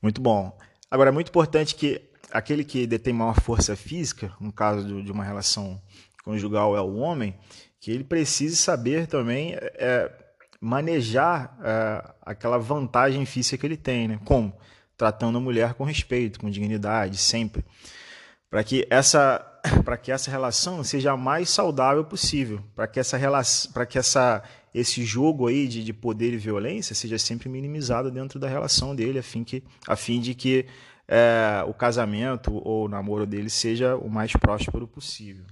Muito 0.00 0.20
bom. 0.20 0.56
Agora, 0.90 1.10
é 1.10 1.12
muito 1.12 1.28
importante 1.28 1.74
que 1.74 2.00
aquele 2.34 2.64
que 2.64 2.86
detém 2.86 3.14
maior 3.14 3.40
força 3.40 3.74
física, 3.76 4.32
no 4.40 4.52
caso 4.52 5.02
de 5.02 5.12
uma 5.12 5.24
relação 5.24 5.80
conjugal 6.24 6.76
é 6.76 6.80
o 6.80 6.96
homem, 6.96 7.34
que 7.80 7.90
ele 7.90 8.04
precise 8.04 8.56
saber 8.56 9.06
também 9.06 9.54
é, 9.58 10.10
manejar 10.60 11.56
é, 11.62 12.14
aquela 12.22 12.58
vantagem 12.58 13.24
física 13.24 13.58
que 13.58 13.66
ele 13.66 13.76
tem, 13.76 14.08
né? 14.08 14.20
Como? 14.24 14.52
Tratando 14.96 15.38
a 15.38 15.40
mulher 15.40 15.74
com 15.74 15.84
respeito, 15.84 16.40
com 16.40 16.50
dignidade, 16.50 17.16
sempre 17.16 17.64
para 18.54 18.62
que 18.62 18.86
essa 18.88 19.44
para 19.84 19.96
que 19.96 20.12
essa 20.12 20.30
relação 20.30 20.84
seja 20.84 21.10
a 21.10 21.16
mais 21.16 21.50
saudável 21.50 22.04
possível, 22.04 22.62
para 22.72 22.86
que 22.86 23.00
essa 23.00 23.16
relação, 23.16 23.72
para 23.72 23.84
que 23.84 23.98
essa 23.98 24.44
esse 24.72 25.04
jogo 25.04 25.48
aí 25.48 25.66
de, 25.66 25.82
de 25.82 25.92
poder 25.92 26.32
e 26.32 26.36
violência 26.36 26.94
seja 26.94 27.18
sempre 27.18 27.48
minimizado 27.48 28.12
dentro 28.12 28.38
da 28.38 28.46
relação 28.46 28.94
dele, 28.94 29.18
a 29.18 29.24
fim 29.24 29.42
que 29.42 29.64
a 29.88 29.96
fim 29.96 30.20
de 30.20 30.36
que 30.36 30.66
é, 31.08 31.64
o 31.66 31.74
casamento 31.74 32.54
ou 32.54 32.86
o 32.86 32.88
namoro 32.88 33.26
dele 33.26 33.50
seja 33.50 33.96
o 33.96 34.08
mais 34.08 34.32
próspero 34.32 34.86
possível. 34.86 35.44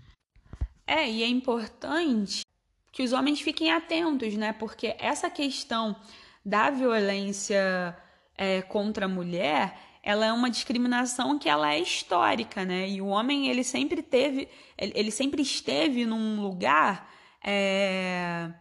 É, 0.86 1.08
e 1.08 1.22
é 1.22 1.28
importante 1.28 2.42
que 2.90 3.02
os 3.02 3.12
homens 3.12 3.40
fiquem 3.40 3.70
atentos, 3.72 4.34
né? 4.34 4.52
Porque 4.52 4.96
essa 4.98 5.30
questão 5.30 5.96
da 6.44 6.70
violência 6.70 7.96
é, 8.36 8.62
contra 8.62 9.06
a 9.06 9.08
mulher 9.08 9.74
ela 10.02 10.26
é 10.26 10.32
uma 10.32 10.50
discriminação 10.50 11.38
que 11.38 11.48
ela 11.48 11.72
é 11.72 11.78
histórica, 11.78 12.64
né? 12.64 12.88
E 12.88 13.00
o 13.00 13.06
homem 13.06 13.48
ele 13.48 13.62
sempre 13.62 14.02
teve, 14.02 14.48
ele 14.76 15.12
sempre 15.12 15.42
esteve 15.42 16.04
num 16.04 16.40
lugar 16.40 17.08
é, 17.42 18.52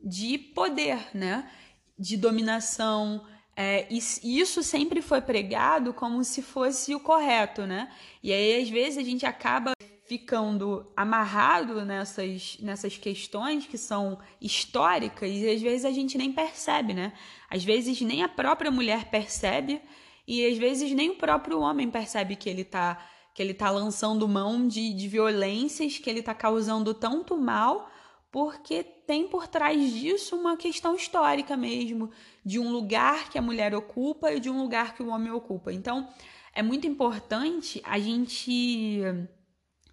de 0.00 0.38
poder, 0.38 0.98
né? 1.12 1.50
De 1.98 2.16
dominação. 2.16 3.26
É, 3.56 3.86
isso 3.90 4.62
sempre 4.62 5.00
foi 5.00 5.20
pregado 5.20 5.94
como 5.94 6.24
se 6.24 6.42
fosse 6.42 6.94
o 6.94 7.00
correto, 7.00 7.66
né? 7.66 7.90
E 8.22 8.32
aí 8.32 8.62
às 8.62 8.68
vezes 8.68 8.98
a 8.98 9.02
gente 9.02 9.24
acaba 9.24 9.72
ficando 10.06 10.86
amarrado 10.96 11.84
nessas, 11.84 12.58
nessas 12.60 12.96
questões 12.96 13.66
que 13.66 13.78
são 13.78 14.18
históricas 14.40 15.30
e 15.30 15.48
às 15.48 15.62
vezes 15.62 15.84
a 15.84 15.90
gente 15.90 16.18
nem 16.18 16.32
percebe, 16.32 16.92
né? 16.92 17.12
Às 17.48 17.64
vezes 17.64 18.00
nem 18.00 18.22
a 18.22 18.28
própria 18.28 18.70
mulher 18.70 19.06
percebe 19.06 19.80
e 20.26 20.44
às 20.46 20.58
vezes 20.58 20.90
nem 20.92 21.10
o 21.10 21.16
próprio 21.16 21.60
homem 21.60 21.90
percebe 21.90 22.36
que 22.36 22.48
ele 22.48 22.62
está 22.62 22.98
que 23.34 23.42
ele 23.42 23.52
tá 23.52 23.68
lançando 23.68 24.28
mão 24.28 24.68
de, 24.68 24.94
de 24.94 25.08
violências, 25.08 25.98
que 25.98 26.08
ele 26.08 26.20
está 26.20 26.32
causando 26.32 26.94
tanto 26.94 27.36
mal 27.36 27.90
porque 28.34 28.82
tem 28.82 29.28
por 29.28 29.46
trás 29.46 29.92
disso 29.92 30.34
uma 30.34 30.56
questão 30.56 30.96
histórica 30.96 31.56
mesmo, 31.56 32.10
de 32.44 32.58
um 32.58 32.72
lugar 32.72 33.30
que 33.30 33.38
a 33.38 33.40
mulher 33.40 33.72
ocupa 33.76 34.32
e 34.32 34.40
de 34.40 34.50
um 34.50 34.60
lugar 34.60 34.96
que 34.96 35.04
o 35.04 35.08
homem 35.10 35.30
ocupa. 35.30 35.72
Então, 35.72 36.08
é 36.52 36.60
muito 36.60 36.84
importante 36.84 37.80
a 37.84 37.96
gente 37.96 39.04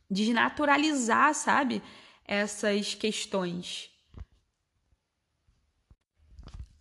desnaturalizar, 0.10 1.36
sabe, 1.36 1.83
essas 2.25 2.95
questões. 2.95 3.91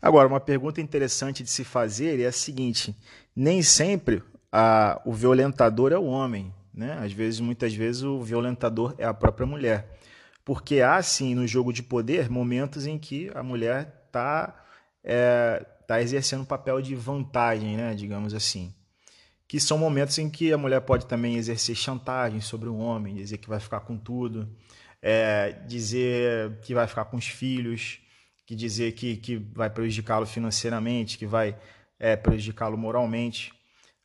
Agora, 0.00 0.28
uma 0.28 0.40
pergunta 0.40 0.80
interessante 0.80 1.42
de 1.42 1.50
se 1.50 1.62
fazer 1.62 2.18
é 2.20 2.26
a 2.26 2.32
seguinte: 2.32 2.96
nem 3.36 3.62
sempre 3.62 4.22
a, 4.50 4.98
o 5.04 5.12
violentador 5.12 5.92
é 5.92 5.98
o 5.98 6.06
homem, 6.06 6.54
né? 6.72 6.94
Às 7.04 7.12
vezes, 7.12 7.38
muitas 7.38 7.74
vezes, 7.74 8.02
o 8.02 8.22
violentador 8.22 8.94
é 8.96 9.04
a 9.04 9.12
própria 9.12 9.46
mulher. 9.46 9.99
Porque 10.50 10.80
há, 10.80 11.00
sim, 11.00 11.32
no 11.32 11.46
jogo 11.46 11.72
de 11.72 11.80
poder, 11.80 12.28
momentos 12.28 12.84
em 12.84 12.98
que 12.98 13.30
a 13.36 13.40
mulher 13.40 14.02
está 14.06 14.66
é, 15.04 15.64
tá 15.86 16.02
exercendo 16.02 16.40
um 16.40 16.44
papel 16.44 16.82
de 16.82 16.92
vantagem, 16.96 17.76
né? 17.76 17.94
digamos 17.94 18.34
assim. 18.34 18.74
Que 19.46 19.60
são 19.60 19.78
momentos 19.78 20.18
em 20.18 20.28
que 20.28 20.52
a 20.52 20.58
mulher 20.58 20.80
pode 20.80 21.06
também 21.06 21.36
exercer 21.36 21.76
chantagem 21.76 22.40
sobre 22.40 22.68
o 22.68 22.76
homem, 22.78 23.14
dizer 23.14 23.38
que 23.38 23.48
vai 23.48 23.60
ficar 23.60 23.78
com 23.82 23.96
tudo, 23.96 24.52
é, 25.00 25.52
dizer 25.68 26.58
que 26.62 26.74
vai 26.74 26.88
ficar 26.88 27.04
com 27.04 27.16
os 27.16 27.28
filhos, 27.28 28.00
que 28.44 28.56
dizer 28.56 28.90
que, 28.94 29.18
que 29.18 29.36
vai 29.36 29.70
prejudicá-lo 29.70 30.26
financeiramente, 30.26 31.16
que 31.16 31.26
vai 31.26 31.56
é, 31.96 32.16
prejudicá-lo 32.16 32.76
moralmente. 32.76 33.52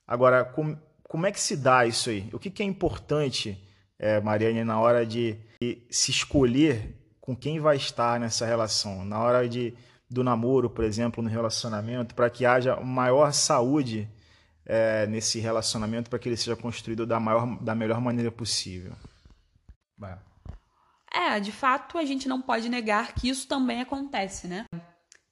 Agora, 0.05 0.45
com, 0.45 0.77
como 1.05 1.25
é 1.25 1.31
que 1.31 1.39
se 1.39 1.57
dá 1.57 1.87
isso 1.87 2.11
aí? 2.11 2.29
O 2.31 2.37
que, 2.37 2.51
que 2.51 2.61
é 2.61 2.65
importante, 2.67 3.59
é, 3.97 4.21
Mariane, 4.21 4.63
na 4.63 4.79
hora 4.79 5.03
de 5.03 5.43
se 5.89 6.11
escolher 6.11 6.95
com 7.19 7.35
quem 7.35 7.59
vai 7.59 7.75
estar 7.75 8.19
nessa 8.19 8.45
relação, 8.45 9.03
na 9.03 9.19
hora 9.19 9.49
de, 9.49 9.73
do 10.09 10.23
namoro, 10.23 10.69
por 10.69 10.83
exemplo, 10.83 11.23
no 11.23 11.29
relacionamento, 11.29 12.13
para 12.13 12.29
que 12.29 12.45
haja 12.45 12.75
maior 12.77 13.33
saúde 13.33 14.07
é, 14.65 15.07
nesse 15.07 15.39
relacionamento, 15.39 16.09
para 16.09 16.19
que 16.19 16.29
ele 16.29 16.37
seja 16.37 16.55
construído 16.55 17.05
da, 17.05 17.19
maior, 17.19 17.57
da 17.63 17.73
melhor 17.73 17.99
maneira 17.99 18.31
possível? 18.31 18.93
Vai. 19.97 20.17
É, 21.13 21.39
de 21.39 21.51
fato, 21.51 21.97
a 21.97 22.05
gente 22.05 22.27
não 22.27 22.41
pode 22.41 22.67
negar 22.67 23.13
que 23.13 23.29
isso 23.29 23.47
também 23.47 23.81
acontece, 23.81 24.47
né? 24.47 24.65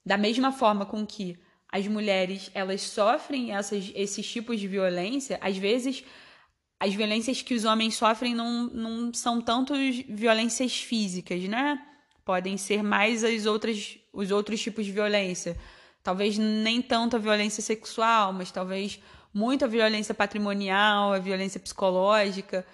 Da 0.04 0.16
mesma 0.16 0.50
forma 0.50 0.86
com 0.86 1.06
que 1.06 1.38
as 1.70 1.86
mulheres 1.86 2.50
elas 2.54 2.80
sofrem 2.82 3.52
essas, 3.52 3.92
esses 3.94 4.26
tipos 4.26 4.58
de 4.58 4.68
violência, 4.68 5.38
às 5.40 5.56
vezes 5.56 6.04
as 6.78 6.94
violências 6.94 7.42
que 7.42 7.54
os 7.54 7.64
homens 7.64 7.96
sofrem 7.96 8.34
não, 8.34 8.64
não 8.68 9.14
são 9.14 9.40
tanto 9.40 9.74
violências 10.08 10.76
físicas, 10.76 11.42
né? 11.44 11.80
Podem 12.24 12.56
ser 12.56 12.82
mais 12.82 13.22
as 13.22 13.46
outras, 13.46 13.98
os 14.12 14.30
outros 14.30 14.60
tipos 14.60 14.84
de 14.84 14.92
violência. 14.92 15.56
Talvez 16.02 16.36
nem 16.36 16.82
tanto 16.82 17.16
a 17.16 17.18
violência 17.18 17.62
sexual, 17.62 18.32
mas 18.32 18.50
talvez 18.50 19.00
muita 19.32 19.66
violência 19.66 20.14
patrimonial, 20.14 21.12
a 21.12 21.18
violência 21.18 21.58
psicológica. 21.58 22.66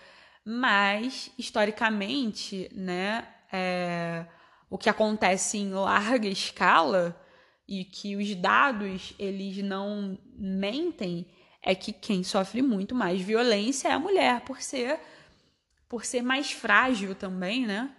Mas, 0.44 1.30
historicamente, 1.38 2.68
né, 2.74 3.26
é, 3.52 4.26
o 4.68 4.78
que 4.78 4.88
acontece 4.88 5.58
em 5.58 5.70
larga 5.72 6.28
escala 6.28 7.20
e 7.68 7.84
que 7.84 8.16
os 8.16 8.34
dados 8.34 9.14
eles 9.18 9.58
não 9.58 10.18
mentem 10.36 11.26
é 11.62 11.74
que 11.74 11.92
quem 11.92 12.22
sofre 12.22 12.62
muito 12.62 12.94
mais 12.94 13.20
violência 13.20 13.88
é 13.88 13.92
a 13.92 13.98
mulher, 13.98 14.40
por 14.42 14.62
ser 14.62 14.98
por 15.88 16.04
ser 16.04 16.22
mais 16.22 16.52
frágil 16.52 17.16
também, 17.16 17.66
né? 17.66 17.90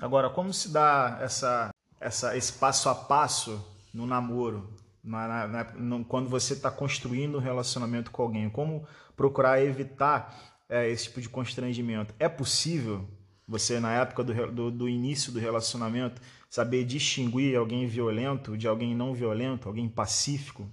Agora, 0.00 0.30
como 0.30 0.52
se 0.52 0.68
dá 0.68 1.18
essa, 1.20 1.74
essa, 2.00 2.36
esse 2.36 2.52
passo 2.52 2.88
a 2.88 2.94
passo 2.94 3.60
no 3.92 4.06
namoro, 4.06 4.72
na, 5.02 5.48
na, 5.48 5.64
na, 5.74 6.04
quando 6.04 6.28
você 6.28 6.54
está 6.54 6.70
construindo 6.70 7.38
um 7.38 7.40
relacionamento 7.40 8.12
com 8.12 8.22
alguém? 8.22 8.48
Como 8.48 8.86
procurar 9.16 9.60
evitar 9.60 10.60
é, 10.68 10.88
esse 10.88 11.04
tipo 11.04 11.20
de 11.20 11.28
constrangimento. 11.28 12.14
É 12.18 12.28
possível 12.28 13.06
você, 13.46 13.78
na 13.78 13.92
época 13.92 14.24
do, 14.24 14.52
do, 14.52 14.70
do, 14.70 14.88
início 14.88 15.32
do 15.32 15.38
relacionamento, 15.38 16.22
saber 16.48 16.84
distinguir 16.84 17.56
alguém 17.56 17.86
violento 17.86 18.56
de 18.56 18.66
alguém 18.66 18.94
não 18.94 19.12
violento, 19.12 19.68
alguém 19.68 19.88
pacífico? 19.88 20.66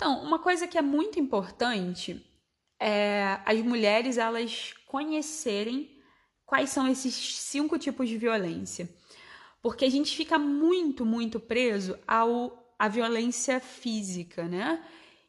Então, 0.00 0.22
uma 0.22 0.38
coisa 0.38 0.66
que 0.66 0.78
é 0.78 0.80
muito 0.80 1.20
importante 1.20 2.24
é 2.80 3.38
as 3.44 3.60
mulheres 3.60 4.16
elas 4.16 4.72
conhecerem 4.86 5.90
quais 6.46 6.70
são 6.70 6.88
esses 6.88 7.14
cinco 7.14 7.78
tipos 7.78 8.08
de 8.08 8.16
violência. 8.16 8.88
Porque 9.60 9.84
a 9.84 9.90
gente 9.90 10.16
fica 10.16 10.38
muito, 10.38 11.04
muito 11.04 11.38
preso 11.38 11.98
ao, 12.08 12.74
à 12.78 12.88
violência 12.88 13.60
física, 13.60 14.48
né? 14.48 14.82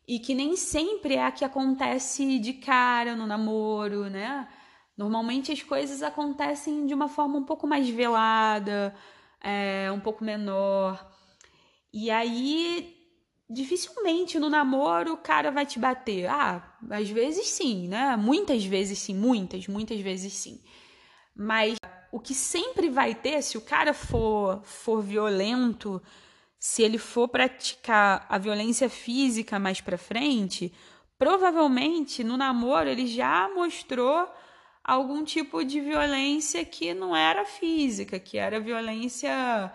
e 0.07 0.19
que 0.19 0.33
nem 0.33 0.55
sempre 0.55 1.15
é 1.15 1.25
a 1.25 1.31
que 1.31 1.43
acontece 1.43 2.39
de 2.39 2.53
cara 2.53 3.13
no 3.13 3.27
namoro, 3.27 4.09
né? 4.09 4.47
Normalmente 4.97 5.51
as 5.51 5.61
coisas 5.61 6.01
acontecem 6.01 6.85
de 6.85 6.93
uma 6.93 7.09
forma 7.09 7.37
um 7.37 7.43
pouco 7.43 7.67
mais 7.67 7.89
velada, 7.89 8.95
é, 9.41 9.91
um 9.91 9.99
pouco 9.99 10.23
menor. 10.23 11.13
E 11.93 12.09
aí, 12.09 13.00
dificilmente 13.51 14.39
no 14.39 14.49
namoro 14.49 15.13
o 15.13 15.17
cara 15.17 15.51
vai 15.51 15.65
te 15.65 15.77
bater. 15.77 16.27
Ah, 16.27 16.75
às 16.89 17.09
vezes 17.09 17.47
sim, 17.47 17.87
né? 17.87 18.15
Muitas 18.15 18.63
vezes 18.63 18.99
sim, 18.99 19.15
muitas, 19.15 19.67
muitas 19.67 19.99
vezes 19.99 20.33
sim. 20.33 20.61
Mas 21.35 21.77
o 22.11 22.19
que 22.19 22.33
sempre 22.33 22.89
vai 22.89 23.15
ter, 23.15 23.41
se 23.41 23.57
o 23.57 23.61
cara 23.61 23.93
for, 23.93 24.61
for 24.63 25.01
violento, 25.01 26.01
se 26.59 26.83
ele 26.83 26.97
for 26.97 27.27
praticar 27.27 28.25
a 28.29 28.37
violência 28.37 28.89
física 28.89 29.57
mais 29.59 29.81
para 29.81 29.97
frente, 29.97 30.73
provavelmente 31.17 32.23
no 32.23 32.37
namoro 32.37 32.89
ele 32.89 33.07
já 33.07 33.49
mostrou 33.53 34.27
algum 34.83 35.23
tipo 35.23 35.63
de 35.63 35.79
violência 35.79 36.65
que 36.65 36.93
não 36.93 37.15
era 37.15 37.45
física, 37.45 38.19
que 38.19 38.37
era 38.37 38.59
violência 38.59 39.71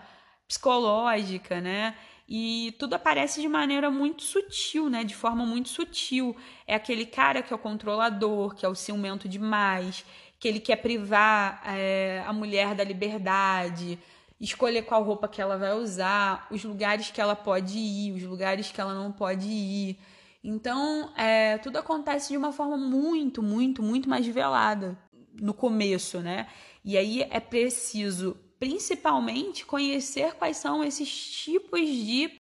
psicológica, 0.47 1.59
né? 1.59 1.95
E 2.27 2.75
tudo 2.77 2.93
aparece 2.93 3.39
de 3.39 3.47
maneira 3.47 3.89
muito 3.89 4.23
sutil, 4.23 4.89
né? 4.89 5.03
De 5.03 5.15
forma 5.15 5.45
muito 5.45 5.69
sutil. 5.69 6.35
É 6.65 6.75
aquele 6.75 7.05
cara 7.05 7.41
que 7.41 7.53
é 7.53 7.55
o 7.55 7.59
controlador, 7.59 8.53
que 8.53 8.65
é 8.65 8.69
o 8.69 8.75
ciumento 8.75 9.29
demais, 9.29 10.03
que 10.39 10.47
ele 10.47 10.59
quer 10.59 10.77
privar 10.77 11.61
é, 11.65 12.23
a 12.25 12.33
mulher 12.33 12.75
da 12.75 12.83
liberdade, 12.83 13.97
escolher 14.39 14.83
qual 14.83 15.03
roupa 15.03 15.27
que 15.27 15.41
ela 15.41 15.57
vai 15.57 15.73
usar, 15.73 16.47
os 16.51 16.63
lugares 16.63 17.09
que 17.09 17.19
ela 17.21 17.35
pode 17.35 17.77
ir, 17.77 18.13
os 18.13 18.23
lugares 18.23 18.71
que 18.71 18.79
ela 18.79 18.93
não 18.93 19.11
pode 19.11 19.47
ir. 19.47 19.97
Então, 20.43 21.11
é, 21.17 21.57
tudo 21.57 21.77
acontece 21.77 22.29
de 22.29 22.37
uma 22.37 22.51
forma 22.51 22.77
muito, 22.77 23.41
muito, 23.41 23.81
muito 23.81 24.07
mais 24.09 24.25
velada 24.27 24.97
no 25.41 25.53
começo, 25.53 26.19
né? 26.19 26.47
E 26.83 26.97
aí 26.97 27.21
é 27.29 27.39
preciso, 27.39 28.37
principalmente, 28.59 29.65
conhecer 29.65 30.33
quais 30.35 30.57
são 30.57 30.83
esses 30.83 31.09
tipos 31.09 31.79
de. 31.81 32.39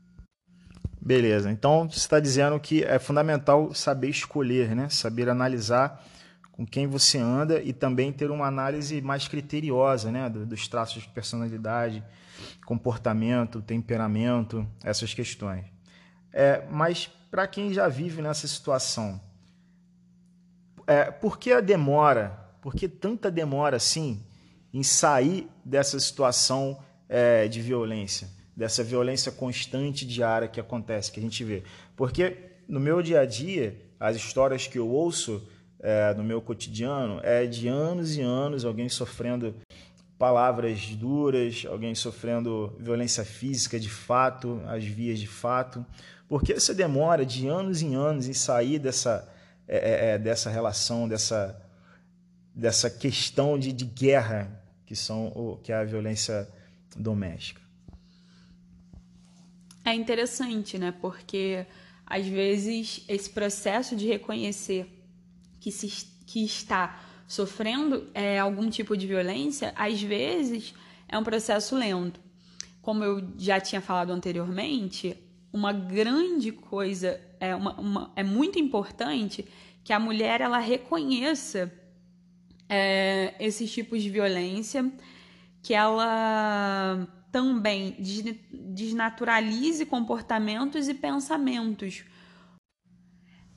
Beleza, 1.02 1.52
então 1.52 1.90
você 1.90 1.98
está 1.98 2.20
dizendo 2.20 2.60
que 2.60 2.84
é 2.84 2.98
fundamental 2.98 3.74
saber 3.74 4.10
escolher, 4.10 4.76
né? 4.76 4.88
Saber 4.90 5.28
analisar 5.30 6.02
com 6.54 6.66
quem 6.66 6.88
você 6.88 7.18
anda 7.18 7.62
e 7.62 7.74
também 7.74 8.14
ter 8.14 8.30
uma 8.32 8.46
análise 8.46 9.02
mais 9.02 9.28
criteriosa 9.28 10.12
né, 10.12 10.30
dos 10.30 10.68
traços 10.68 11.02
de 11.02 11.10
personalidade, 11.10 12.04
comportamento, 12.64 13.62
temperamento, 13.62 14.66
essas 14.84 15.14
questões. 15.14 15.66
É, 16.32 16.64
mas 16.70 17.10
para 17.32 17.48
quem 17.48 17.74
já 17.74 17.88
vive 17.88 18.22
nessa 18.22 18.48
situação, 18.48 19.20
é, 20.86 21.10
por 21.10 21.40
que 21.40 21.52
a 21.52 21.60
demora? 21.60 22.40
Por 22.62 22.76
que 22.76 22.88
tanta 22.88 23.32
demora 23.32 23.78
assim 23.78 24.24
em 24.74 24.82
sair 24.82 25.48
dessa 25.64 26.00
situação 26.00 26.80
é, 27.08 27.48
de 27.48 27.62
violência, 27.62 28.28
dessa 28.56 28.84
violência 28.84 29.32
constante 29.32 30.06
diária 30.06 30.48
que 30.48 30.60
acontece, 30.60 31.12
que 31.12 31.20
a 31.20 31.24
gente 31.24 31.44
vê? 31.44 31.64
Porque 31.96 32.38
no 32.68 32.80
meu 32.80 33.02
dia 33.02 33.20
a 33.20 33.26
dia, 33.26 33.80
as 34.00 34.16
histórias 34.16 34.66
que 34.66 34.80
eu 34.80 34.90
ouço 34.90 35.48
é, 35.80 36.14
no 36.16 36.24
meu 36.24 36.42
cotidiano 36.42 37.20
é 37.24 37.46
de 37.46 37.68
anos 37.68 38.16
e 38.16 38.22
anos 38.22 38.66
alguém 38.66 38.90
sofrendo 38.90 39.54
palavras 40.18 40.96
duras, 40.96 41.66
alguém 41.70 41.94
sofrendo 41.94 42.76
violência 42.80 43.26
física 43.26 43.80
de 43.80 43.90
fato, 43.90 44.62
as 44.68 44.84
vias 44.86 45.20
de 45.20 45.28
fato. 45.28 45.86
Porque 46.28 46.54
essa 46.54 46.74
demora 46.74 47.26
de 47.26 47.48
anos 47.48 47.82
em 47.82 47.96
anos 47.96 48.28
em 48.28 48.34
sair 48.34 48.80
dessa, 48.80 49.30
é, 49.68 50.14
é, 50.14 50.18
dessa 50.18 50.50
relação, 50.50 51.08
dessa, 51.08 51.62
dessa 52.56 52.90
questão 52.90 53.60
de, 53.60 53.74
de 53.74 53.86
guerra 53.86 54.63
que, 54.86 54.96
são 54.96 55.28
o, 55.28 55.58
que 55.58 55.72
é 55.72 55.76
a 55.76 55.84
violência 55.84 56.48
doméstica? 56.96 57.62
É 59.86 59.94
interessante, 59.94 60.78
né? 60.78 60.94
Porque 61.02 61.66
às 62.06 62.26
vezes 62.26 63.04
esse 63.08 63.30
processo 63.30 63.96
de 63.96 64.08
reconhecer 64.08 64.88
que, 65.60 65.72
se, 65.72 66.08
que 66.26 66.44
está 66.44 67.02
sofrendo 67.28 68.10
é, 68.14 68.40
algum 68.40 68.70
tipo 68.70 68.96
de 68.96 69.08
violência, 69.08 69.74
às 69.76 70.02
vezes 70.02 70.74
é 71.08 71.18
um 71.18 71.24
processo 71.24 71.76
lento. 71.76 72.20
Como 72.82 73.04
eu 73.04 73.28
já 73.38 73.60
tinha 73.60 73.82
falado 73.82 74.12
anteriormente, 74.12 75.18
uma 75.52 75.72
grande 75.72 76.52
coisa, 76.52 77.20
é, 77.40 77.56
uma, 77.56 77.80
uma, 77.80 78.12
é 78.16 78.24
muito 78.24 78.60
importante 78.60 79.46
que 79.84 79.94
a 79.94 80.00
mulher 80.00 80.42
ela 80.42 80.60
reconheça 80.60 81.72
é, 82.70 83.34
esses 83.40 83.72
tipos 83.72 84.02
de 84.02 84.10
violência, 84.10 84.92
que 85.62 85.74
ela 85.74 87.08
também 87.32 87.98
desnaturalize 88.52 89.86
comportamentos 89.86 90.88
e 90.88 90.94
pensamentos. 90.94 92.04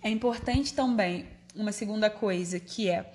É 0.02 0.08
importante 0.08 0.72
também 0.72 1.26
uma 1.54 1.72
segunda 1.72 2.08
coisa 2.08 2.60
que 2.60 2.88
é, 2.88 3.12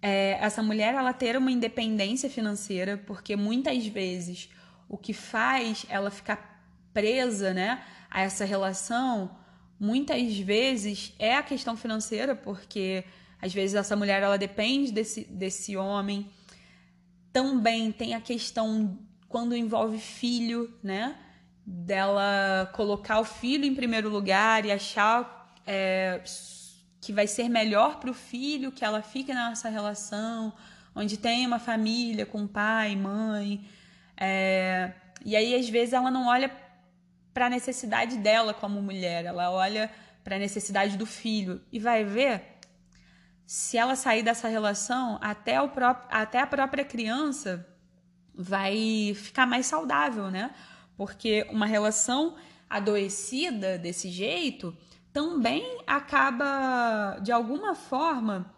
é 0.00 0.38
essa 0.40 0.62
mulher 0.62 0.94
ela 0.94 1.12
ter 1.12 1.36
uma 1.36 1.52
independência 1.52 2.30
financeira, 2.30 2.96
porque 2.96 3.36
muitas 3.36 3.86
vezes 3.86 4.48
o 4.88 4.96
que 4.96 5.12
faz 5.12 5.86
ela 5.88 6.10
ficar 6.10 6.60
presa, 6.92 7.54
né, 7.54 7.84
a 8.10 8.22
essa 8.22 8.44
relação, 8.44 9.30
muitas 9.78 10.36
vezes 10.38 11.14
é 11.18 11.36
a 11.36 11.42
questão 11.42 11.76
financeira, 11.76 12.34
porque 12.34 13.04
às 13.42 13.52
vezes 13.52 13.74
essa 13.74 13.96
mulher 13.96 14.22
ela 14.22 14.36
depende 14.36 14.92
desse, 14.92 15.24
desse 15.24 15.76
homem. 15.76 16.30
Também 17.32 17.90
tem 17.90 18.14
a 18.14 18.20
questão 18.20 18.98
quando 19.28 19.56
envolve 19.56 19.98
filho, 19.98 20.72
né? 20.82 21.16
Dela 21.64 22.70
colocar 22.74 23.20
o 23.20 23.24
filho 23.24 23.64
em 23.64 23.74
primeiro 23.74 24.08
lugar 24.08 24.64
e 24.66 24.72
achar 24.72 25.54
é, 25.66 26.22
que 27.00 27.12
vai 27.12 27.26
ser 27.26 27.48
melhor 27.48 27.98
para 27.98 28.10
o 28.10 28.14
filho 28.14 28.72
que 28.72 28.84
ela 28.84 29.00
fique 29.02 29.32
nessa 29.32 29.68
relação, 29.68 30.52
onde 30.94 31.16
tem 31.16 31.46
uma 31.46 31.58
família 31.58 32.26
com 32.26 32.46
pai, 32.46 32.96
mãe. 32.96 33.64
É, 34.16 34.92
e 35.24 35.34
aí, 35.36 35.54
às 35.54 35.68
vezes, 35.68 35.94
ela 35.94 36.10
não 36.10 36.26
olha 36.26 36.50
para 37.32 37.46
a 37.46 37.50
necessidade 37.50 38.16
dela 38.18 38.52
como 38.52 38.82
mulher, 38.82 39.24
ela 39.24 39.50
olha 39.50 39.90
para 40.22 40.36
a 40.36 40.38
necessidade 40.38 40.96
do 40.96 41.06
filho 41.06 41.62
e 41.72 41.78
vai 41.78 42.04
ver 42.04 42.59
se 43.50 43.76
ela 43.76 43.96
sair 43.96 44.22
dessa 44.22 44.46
relação, 44.46 45.18
até, 45.20 45.60
o 45.60 45.68
próprio, 45.68 46.06
até 46.08 46.38
a 46.38 46.46
própria 46.46 46.84
criança 46.84 47.66
vai 48.32 49.12
ficar 49.16 49.44
mais 49.44 49.66
saudável, 49.66 50.30
né? 50.30 50.54
Porque 50.96 51.44
uma 51.50 51.66
relação 51.66 52.36
adoecida 52.68 53.76
desse 53.76 54.08
jeito 54.08 54.72
também 55.12 55.78
acaba, 55.84 57.18
de 57.20 57.32
alguma 57.32 57.74
forma, 57.74 58.54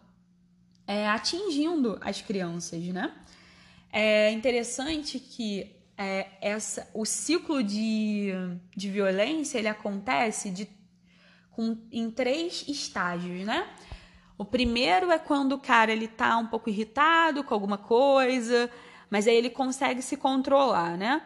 é, 0.85 1.07
atingindo 1.07 1.97
as 1.99 2.21
crianças, 2.21 2.83
né? 2.83 3.15
É 3.91 4.29
interessante 4.29 5.19
que 5.19 5.75
é, 5.97 6.27
essa, 6.39 6.87
o 6.93 7.03
ciclo 7.03 7.63
de, 7.63 8.31
de 8.77 8.91
violência 8.91 9.57
ele 9.57 9.67
acontece 9.67 10.51
de, 10.51 10.69
com, 11.49 11.79
em 11.91 12.11
três 12.11 12.63
estágios, 12.67 13.43
né? 13.43 13.67
O 14.37 14.45
primeiro 14.45 15.11
é 15.11 15.19
quando 15.19 15.53
o 15.53 15.59
cara 15.59 15.91
ele 15.91 16.07
tá 16.07 16.37
um 16.37 16.47
pouco 16.47 16.69
irritado 16.69 17.43
com 17.43 17.53
alguma 17.53 17.77
coisa, 17.77 18.69
mas 19.09 19.27
aí 19.27 19.35
ele 19.35 19.49
consegue 19.49 20.01
se 20.01 20.17
controlar, 20.17 20.97
né? 20.97 21.21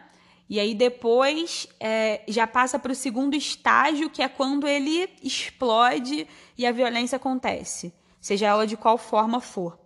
E 0.48 0.58
aí 0.58 0.74
depois 0.74 1.66
é, 1.78 2.22
já 2.28 2.46
passa 2.46 2.78
para 2.78 2.92
o 2.92 2.94
segundo 2.94 3.34
estágio, 3.34 4.08
que 4.08 4.22
é 4.22 4.28
quando 4.28 4.66
ele 4.66 5.08
explode 5.22 6.26
e 6.56 6.66
a 6.66 6.72
violência 6.72 7.16
acontece, 7.16 7.92
seja 8.20 8.46
ela 8.46 8.66
de 8.66 8.76
qual 8.76 8.96
forma 8.96 9.40
for. 9.40 9.78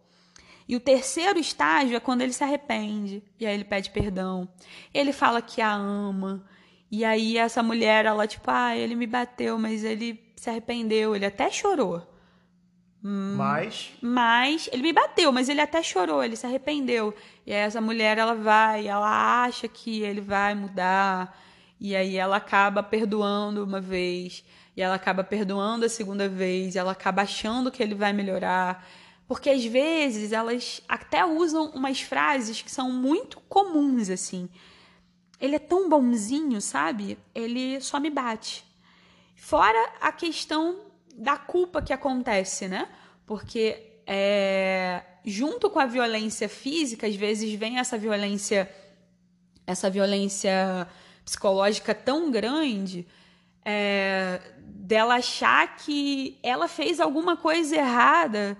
E 0.69 0.77
o 0.77 0.81
terceiro 0.81 1.39
estágio 1.39 1.97
é 1.97 2.01
quando 2.01 2.23
ele 2.23 2.33
se 2.33 2.45
arrepende, 2.45 3.23
e 3.39 3.47
aí 3.47 3.55
ele 3.55 3.65
pede 3.65 3.91
perdão. 3.91 4.49
Ele 4.95 5.13
fala 5.13 5.43
que 5.43 5.61
a 5.61 5.73
ama. 5.73 6.45
E 6.91 7.05
aí 7.05 7.37
essa 7.37 7.63
mulher, 7.63 8.07
ela 8.07 8.27
tipo, 8.27 8.51
ah, 8.51 8.77
ele 8.77 8.95
me 8.95 9.07
bateu, 9.07 9.59
mas 9.59 9.83
ele 9.83 10.23
se 10.37 10.49
arrependeu, 10.49 11.17
ele 11.17 11.27
até 11.27 11.51
chorou. 11.51 12.12
Mas. 13.03 13.91
Mas 14.01 14.69
ele 14.73 14.83
me 14.83 14.93
bateu, 14.93 15.33
mas 15.33 15.49
ele 15.49 15.61
até 15.61 15.83
chorou, 15.83 16.23
ele 16.23 16.37
se 16.37 16.47
arrependeu. 16.47 17.13
E 17.45 17.53
aí 17.53 17.59
essa 17.59 17.81
mulher 17.81 18.17
ela 18.17 18.35
vai, 18.35 18.87
ela 18.87 19.43
acha 19.45 19.67
que 19.67 20.03
ele 20.03 20.21
vai 20.21 20.55
mudar. 20.55 21.37
E 21.81 21.97
aí 21.97 22.17
ela 22.17 22.37
acaba 22.37 22.81
perdoando 22.81 23.65
uma 23.65 23.81
vez, 23.81 24.45
e 24.77 24.83
ela 24.83 24.95
acaba 24.95 25.25
perdoando 25.25 25.85
a 25.85 25.89
segunda 25.89 26.29
vez, 26.29 26.77
e 26.77 26.79
ela 26.79 26.93
acaba 26.93 27.23
achando 27.23 27.73
que 27.73 27.83
ele 27.83 27.97
vai 27.97 28.13
melhorar. 28.13 28.87
Porque 29.27 29.51
às 29.51 29.65
vezes 29.65 30.31
elas 30.31 30.81
até 30.89 31.25
usam 31.25 31.71
umas 31.71 32.01
frases 32.01 32.63
que 32.63 32.71
são 32.71 32.89
muito 32.93 33.41
comuns 33.49 34.11
assim. 34.11 34.49
Ele 35.41 35.57
é 35.57 35.59
tão 35.59 35.89
bonzinho, 35.89 36.61
sabe? 36.61 37.19
Ele 37.35 37.81
só 37.81 37.99
me 37.99 38.11
bate. 38.11 38.65
Fora 39.35 39.93
a 40.01 40.13
questão 40.13 40.92
da 41.13 41.37
culpa 41.37 41.83
que 41.83 41.93
acontece, 41.93 42.69
né? 42.69 42.89
Porque 43.27 44.01
é, 44.07 45.03
junto 45.25 45.71
com 45.71 45.79
a 45.79 45.87
violência 45.87 46.49
física, 46.49 47.07
às 47.07 47.15
vezes 47.15 47.53
vem 47.55 47.79
essa 47.79 47.97
violência, 47.97 48.71
essa 49.67 49.89
violência 49.89 50.89
psicológica 51.25 51.95
tão 51.95 52.31
grande, 52.31 53.07
é, 53.65 54.41
dela 54.59 55.15
achar 55.17 55.77
que 55.77 56.39
ela 56.43 56.67
fez 56.67 56.99
alguma 57.01 57.37
coisa 57.37 57.77
errada 57.77 58.57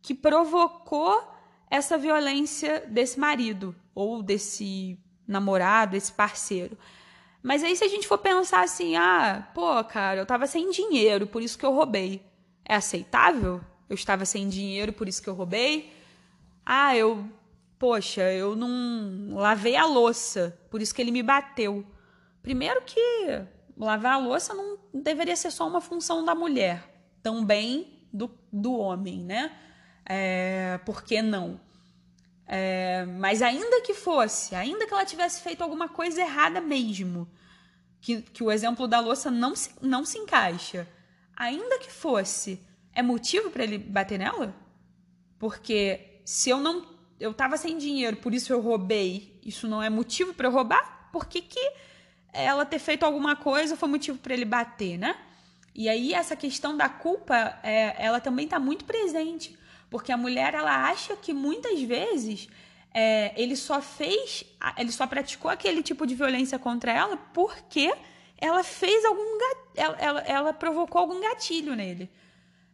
que 0.00 0.14
provocou 0.14 1.20
essa 1.70 1.98
violência 1.98 2.84
desse 2.86 3.18
marido 3.18 3.74
ou 3.94 4.22
desse 4.22 4.98
namorado, 5.26 5.92
desse 5.92 6.12
parceiro. 6.12 6.78
Mas 7.44 7.62
aí, 7.62 7.76
se 7.76 7.84
a 7.84 7.88
gente 7.88 8.08
for 8.08 8.16
pensar 8.16 8.64
assim, 8.64 8.96
ah, 8.96 9.46
pô, 9.52 9.84
cara, 9.84 10.18
eu 10.18 10.24
tava 10.24 10.46
sem 10.46 10.70
dinheiro, 10.70 11.26
por 11.26 11.42
isso 11.42 11.58
que 11.58 11.66
eu 11.66 11.74
roubei. 11.74 12.22
É 12.64 12.74
aceitável? 12.74 13.60
Eu 13.86 13.92
estava 13.92 14.24
sem 14.24 14.48
dinheiro, 14.48 14.94
por 14.94 15.06
isso 15.06 15.22
que 15.22 15.28
eu 15.28 15.34
roubei? 15.34 15.92
Ah, 16.64 16.96
eu. 16.96 17.22
Poxa, 17.78 18.22
eu 18.32 18.56
não 18.56 19.34
lavei 19.34 19.76
a 19.76 19.84
louça, 19.84 20.58
por 20.70 20.80
isso 20.80 20.94
que 20.94 21.02
ele 21.02 21.10
me 21.10 21.22
bateu. 21.22 21.84
Primeiro 22.40 22.80
que 22.80 22.98
lavar 23.76 24.14
a 24.14 24.18
louça 24.18 24.54
não 24.54 24.78
deveria 24.94 25.36
ser 25.36 25.50
só 25.50 25.68
uma 25.68 25.82
função 25.82 26.24
da 26.24 26.34
mulher, 26.34 26.82
também 27.22 28.08
do, 28.10 28.30
do 28.50 28.74
homem, 28.74 29.22
né? 29.22 29.54
É, 30.06 30.80
por 30.86 31.04
que 31.04 31.20
não? 31.20 31.60
É, 32.46 33.06
mas 33.06 33.40
ainda 33.40 33.80
que 33.80 33.94
fosse, 33.94 34.54
ainda 34.54 34.86
que 34.86 34.92
ela 34.92 35.04
tivesse 35.04 35.40
feito 35.40 35.62
alguma 35.62 35.88
coisa 35.88 36.20
errada 36.20 36.60
mesmo, 36.60 37.28
que, 38.00 38.20
que 38.20 38.44
o 38.44 38.52
exemplo 38.52 38.86
da 38.86 39.00
louça 39.00 39.30
não 39.30 39.56
se, 39.56 39.70
não 39.80 40.04
se 40.04 40.18
encaixa, 40.18 40.86
ainda 41.34 41.78
que 41.78 41.90
fosse, 41.90 42.60
é 42.92 43.02
motivo 43.02 43.50
para 43.50 43.64
ele 43.64 43.78
bater 43.78 44.18
nela? 44.18 44.54
Porque 45.38 46.20
se 46.24 46.50
eu 46.50 46.58
não. 46.58 46.94
Eu 47.18 47.32
tava 47.32 47.56
sem 47.56 47.78
dinheiro, 47.78 48.16
por 48.18 48.34
isso 48.34 48.52
eu 48.52 48.60
roubei, 48.60 49.40
isso 49.42 49.66
não 49.66 49.82
é 49.82 49.88
motivo 49.88 50.34
para 50.34 50.48
eu 50.48 50.52
roubar? 50.52 51.08
Por 51.12 51.26
que, 51.26 51.40
que 51.40 51.72
ela 52.32 52.66
ter 52.66 52.78
feito 52.78 53.04
alguma 53.04 53.36
coisa 53.36 53.76
foi 53.76 53.88
motivo 53.88 54.18
para 54.18 54.34
ele 54.34 54.44
bater, 54.44 54.98
né? 54.98 55.16
E 55.74 55.88
aí 55.88 56.12
essa 56.12 56.36
questão 56.36 56.76
da 56.76 56.88
culpa, 56.88 57.58
é, 57.62 57.94
ela 57.98 58.20
também 58.20 58.44
está 58.44 58.58
muito 58.58 58.84
presente. 58.84 59.56
Porque 59.90 60.10
a 60.10 60.16
mulher, 60.16 60.54
ela 60.54 60.88
acha 60.88 61.16
que 61.16 61.32
muitas 61.32 61.80
vezes 61.82 62.48
é, 62.94 63.32
ele 63.40 63.56
só 63.56 63.82
fez, 63.82 64.44
ele 64.78 64.92
só 64.92 65.06
praticou 65.06 65.50
aquele 65.50 65.82
tipo 65.82 66.06
de 66.06 66.14
violência 66.14 66.58
contra 66.58 66.92
ela 66.92 67.16
porque 67.32 67.92
ela 68.38 68.62
fez 68.62 69.04
algum 69.04 69.38
ela, 69.74 69.96
ela, 69.98 70.20
ela, 70.20 70.52
provocou 70.52 71.00
algum 71.00 71.20
gatilho 71.20 71.74
nele, 71.74 72.08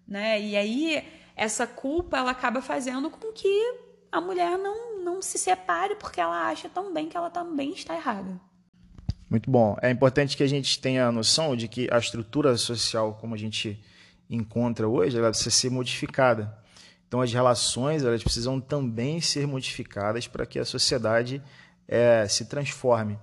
né? 0.07 0.41
E 0.41 0.57
aí 0.57 1.05
essa 1.35 1.67
culpa 1.67 2.19
ela 2.19 2.33
acaba 2.33 2.61
fazendo 2.61 3.09
com 3.11 3.33
que 3.33 3.75
a 4.13 4.21
mulher 4.21 4.59
não, 4.59 5.03
não 5.03 5.23
se 5.23 5.39
separe 5.39 5.95
porque 5.95 6.21
ela 6.21 6.49
acha 6.49 6.69
também 6.69 7.09
que 7.09 7.17
ela 7.17 7.31
também 7.31 7.73
está 7.73 7.95
errada. 7.95 8.39
Muito 9.31 9.51
bom. 9.51 9.77
É 9.81 9.91
importante 9.91 10.37
que 10.37 10.43
a 10.43 10.49
gente 10.49 10.79
tenha 10.81 11.07
a 11.07 11.13
noção 11.13 11.57
de 11.57 11.69
que 11.69 11.89
a 11.91 11.99
estrutura 11.99 12.57
social 12.57 13.17
como 13.21 13.35
a 13.35 13.39
gente 13.39 13.81
encontra 14.29 14.89
hoje, 14.89 15.17
ela 15.17 15.31
precisa 15.31 15.51
ser 15.51 15.71
modificada. 15.71 16.59
Então, 17.11 17.21
as 17.21 17.33
relações 17.33 18.05
elas 18.05 18.23
precisam 18.23 18.61
também 18.61 19.21
ser 19.21 19.45
modificadas 19.45 20.29
para 20.29 20.47
que 20.47 20.61
a 20.61 20.65
sociedade 20.65 21.43
é, 21.89 22.25
se 22.29 22.45
transforme. 22.45 23.19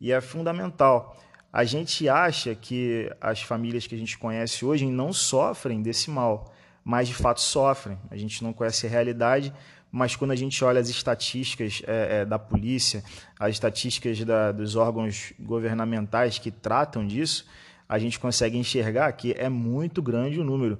E 0.00 0.10
é 0.10 0.18
fundamental. 0.18 1.14
A 1.52 1.62
gente 1.62 2.08
acha 2.08 2.54
que 2.54 3.12
as 3.20 3.42
famílias 3.42 3.86
que 3.86 3.94
a 3.94 3.98
gente 3.98 4.16
conhece 4.16 4.64
hoje 4.64 4.86
não 4.86 5.12
sofrem 5.12 5.82
desse 5.82 6.10
mal, 6.10 6.54
mas 6.82 7.06
de 7.06 7.12
fato 7.12 7.42
sofrem. 7.42 7.98
A 8.10 8.16
gente 8.16 8.42
não 8.42 8.54
conhece 8.54 8.86
a 8.86 8.88
realidade, 8.88 9.52
mas 9.92 10.16
quando 10.16 10.30
a 10.30 10.36
gente 10.36 10.64
olha 10.64 10.80
as 10.80 10.88
estatísticas 10.88 11.82
é, 11.86 12.20
é, 12.20 12.24
da 12.24 12.38
polícia, 12.38 13.04
as 13.38 13.50
estatísticas 13.50 14.24
da, 14.24 14.52
dos 14.52 14.74
órgãos 14.74 15.34
governamentais 15.38 16.38
que 16.38 16.50
tratam 16.50 17.06
disso, 17.06 17.44
a 17.86 17.98
gente 17.98 18.18
consegue 18.18 18.56
enxergar 18.56 19.12
que 19.12 19.34
é 19.34 19.50
muito 19.50 20.00
grande 20.00 20.40
o 20.40 20.44
número 20.44 20.78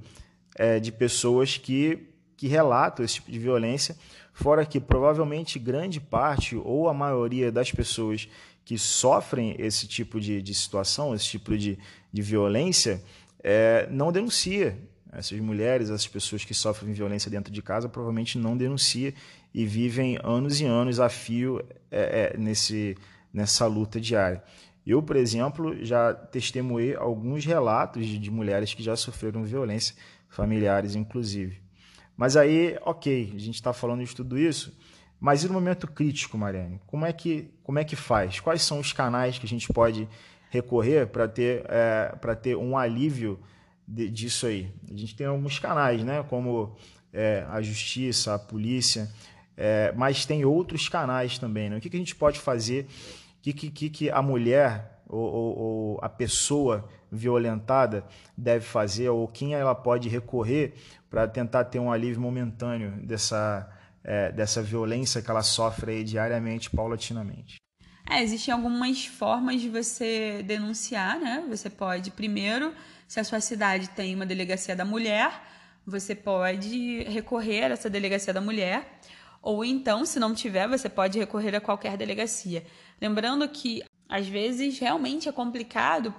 é, 0.57 0.81
de 0.81 0.91
pessoas 0.91 1.59
que 1.59 2.09
que 2.39 2.49
relatam 2.49 3.05
esse 3.05 3.17
tipo 3.17 3.31
de 3.31 3.39
violência 3.39 3.95
Fora 4.39 4.65
que 4.65 4.79
provavelmente 4.79 5.59
grande 5.59 5.99
parte 6.01 6.55
ou 6.55 6.89
a 6.89 6.95
maioria 6.95 7.51
das 7.51 7.73
pessoas 7.73 8.29
que 8.65 8.79
sofrem 8.79 9.57
esse 9.59 9.89
tipo 9.89 10.21
de, 10.21 10.41
de 10.41 10.55
situação, 10.55 11.13
esse 11.13 11.25
tipo 11.25 11.59
de, 11.59 11.77
de 12.13 12.23
violência, 12.23 13.03
é, 13.43 13.89
não 13.91 14.13
denuncia. 14.13 14.79
Essas 15.11 15.41
mulheres, 15.41 15.91
essas 15.91 16.07
pessoas 16.07 16.45
que 16.45 16.55
sofrem 16.55 16.93
violência 16.93 17.29
dentro 17.29 17.53
de 17.53 17.61
casa, 17.61 17.89
provavelmente 17.89 18.39
não 18.39 18.57
denuncia 18.57 19.13
e 19.53 19.67
vivem 19.67 20.21
anos 20.23 20.61
e 20.61 20.67
anos 20.67 21.01
a 21.01 21.09
fio 21.09 21.61
é, 21.91 22.31
é, 22.33 22.39
nesse, 22.39 22.97
nessa 23.35 23.67
luta 23.67 24.01
diária. 24.01 24.41
Eu, 24.87 25.03
por 25.03 25.17
exemplo, 25.17 25.85
já 25.85 26.15
testemunhei 26.15 26.95
alguns 26.95 27.45
relatos 27.45 28.07
de, 28.07 28.17
de 28.17 28.31
mulheres 28.31 28.73
que 28.73 28.85
já 28.85 28.95
sofreram 28.95 29.43
violência, 29.43 29.97
familiares 30.29 30.95
inclusive. 30.95 31.67
Mas 32.19 32.37
aí, 32.37 32.77
ok, 32.83 33.33
a 33.33 33.39
gente 33.39 33.55
está 33.55 33.73
falando 33.73 34.05
de 34.05 34.13
tudo 34.13 34.37
isso, 34.37 34.77
mas 35.21 35.45
e 35.45 35.47
no 35.47 35.55
momento 35.55 35.87
crítico, 35.87 36.37
Mariane? 36.37 36.81
Como 36.85 37.07
é 37.07 37.13
que, 37.13 37.49
como 37.63 37.79
é 37.79 37.85
que 37.85 37.95
faz? 37.95 38.41
Quais 38.41 38.61
são 38.63 38.81
os 38.81 38.93
canais 38.93 39.39
que 39.39 39.47
a 39.47 39.49
gente 39.49 39.73
pode 39.73 40.09
recorrer 40.51 41.07
para 41.07 41.29
ter, 41.29 41.65
é, 41.69 42.35
ter 42.35 42.57
um 42.57 42.77
alívio 42.77 43.39
de, 43.87 44.11
disso 44.11 44.49
aí? 44.49 44.69
A 44.93 44.97
gente 44.97 45.15
tem 45.15 45.29
alguns 45.29 45.61
canais, 45.61 46.03
né? 46.03 46.25
como 46.29 46.77
é, 47.13 47.47
a 47.49 47.63
justiça, 47.63 48.35
a 48.35 48.39
polícia, 48.39 49.09
é, 49.57 49.93
mas 49.97 50.27
tem 50.27 50.45
outros 50.45 50.89
canais 50.89 51.39
também. 51.39 51.71
Né? 51.71 51.77
O 51.77 51.81
que, 51.81 51.89
que 51.89 51.97
a 51.97 52.01
gente 52.01 52.17
pode 52.17 52.41
fazer? 52.41 52.87
O 53.39 53.43
que, 53.43 53.53
que, 53.53 53.89
que 53.89 54.11
a 54.11 54.21
mulher 54.21 55.03
ou, 55.09 55.21
ou, 55.21 55.59
ou, 55.59 55.99
a 56.03 56.09
pessoa 56.09 56.89
violentada 57.11 58.05
deve 58.37 58.65
fazer, 58.65 59.09
ou 59.09 59.27
quem 59.29 59.55
ela 59.55 59.75
pode 59.75 60.09
recorrer 60.09 60.75
para 61.11 61.27
tentar 61.27 61.65
ter 61.65 61.79
um 61.79 61.91
alívio 61.91 62.21
momentâneo 62.21 62.93
dessa, 63.07 63.69
é, 64.05 64.31
dessa 64.33 64.63
violência 64.63 65.23
que 65.23 65.31
ela 65.31 65.43
sofre 65.43 66.05
diariamente, 66.05 66.71
paulatinamente. 66.71 67.57
É, 68.11 68.23
existem 68.23 68.55
algumas 68.55 69.05
formas 69.05 69.61
de 69.61 69.69
você 69.69 70.43
denunciar, 70.43 71.19
né? 71.21 71.45
Você 71.51 71.69
pode, 71.69 72.11
primeiro, 72.11 72.73
se 73.07 73.21
a 73.21 73.25
sua 73.25 73.41
cidade 73.41 73.91
tem 73.91 74.15
uma 74.15 74.25
delegacia 74.25 74.75
da 74.75 74.85
mulher, 74.85 75.43
você 75.87 76.15
pode 76.15 77.03
recorrer 77.05 77.65
a 77.65 77.69
essa 77.71 77.91
delegacia 77.91 78.33
da 78.33 78.41
mulher. 78.41 78.99
Ou 79.43 79.65
então, 79.65 80.05
se 80.05 80.19
não 80.19 80.35
tiver, 80.35 80.67
você 80.67 80.89
pode 80.89 81.19
recorrer 81.19 81.55
a 81.55 81.61
qualquer 81.61 81.97
delegacia. 81.97 82.65
Lembrando 83.01 83.49
que, 83.49 83.83
às 84.09 84.27
vezes, 84.27 84.79
realmente 84.79 85.29
é 85.29 85.33
complicado 85.33 86.15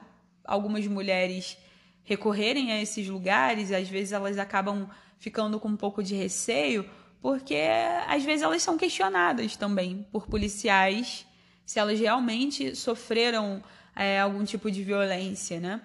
algumas 0.45 0.85
mulheres 0.87 1.57
recorrerem 2.03 2.71
a 2.71 2.81
esses 2.81 3.07
lugares, 3.07 3.71
às 3.71 3.87
vezes 3.87 4.11
elas 4.11 4.37
acabam 4.37 4.89
ficando 5.19 5.59
com 5.59 5.67
um 5.67 5.77
pouco 5.77 6.01
de 6.01 6.15
receio, 6.15 6.89
porque 7.21 7.59
às 8.07 8.23
vezes 8.23 8.41
elas 8.41 8.63
são 8.63 8.77
questionadas 8.77 9.55
também 9.55 10.07
por 10.11 10.27
policiais 10.27 11.25
se 11.65 11.77
elas 11.77 11.99
realmente 11.99 12.75
sofreram 12.75 13.61
é, 13.95 14.19
algum 14.19 14.43
tipo 14.43 14.71
de 14.71 14.83
violência, 14.83 15.59
né? 15.59 15.81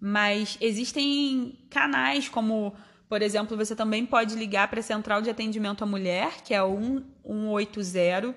Mas 0.00 0.56
existem 0.60 1.58
canais 1.70 2.28
como, 2.28 2.74
por 3.08 3.22
exemplo, 3.22 3.56
você 3.56 3.74
também 3.74 4.06
pode 4.06 4.36
ligar 4.36 4.68
para 4.68 4.78
a 4.80 4.82
Central 4.82 5.22
de 5.22 5.30
Atendimento 5.30 5.82
à 5.82 5.86
Mulher, 5.86 6.42
que 6.44 6.54
é 6.54 6.62
o 6.62 7.02
180. 7.24 8.36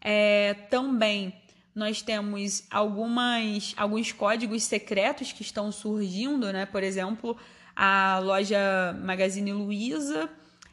É, 0.00 0.54
também 0.68 1.32
nós 1.74 2.02
temos 2.02 2.64
algumas, 2.70 3.74
alguns 3.76 4.12
códigos 4.12 4.62
secretos 4.62 5.32
que 5.32 5.42
estão 5.42 5.72
surgindo, 5.72 6.52
né? 6.52 6.66
Por 6.66 6.82
exemplo, 6.82 7.36
a 7.74 8.20
loja 8.22 8.58
Magazine 9.02 9.52
Luiza, 9.52 10.28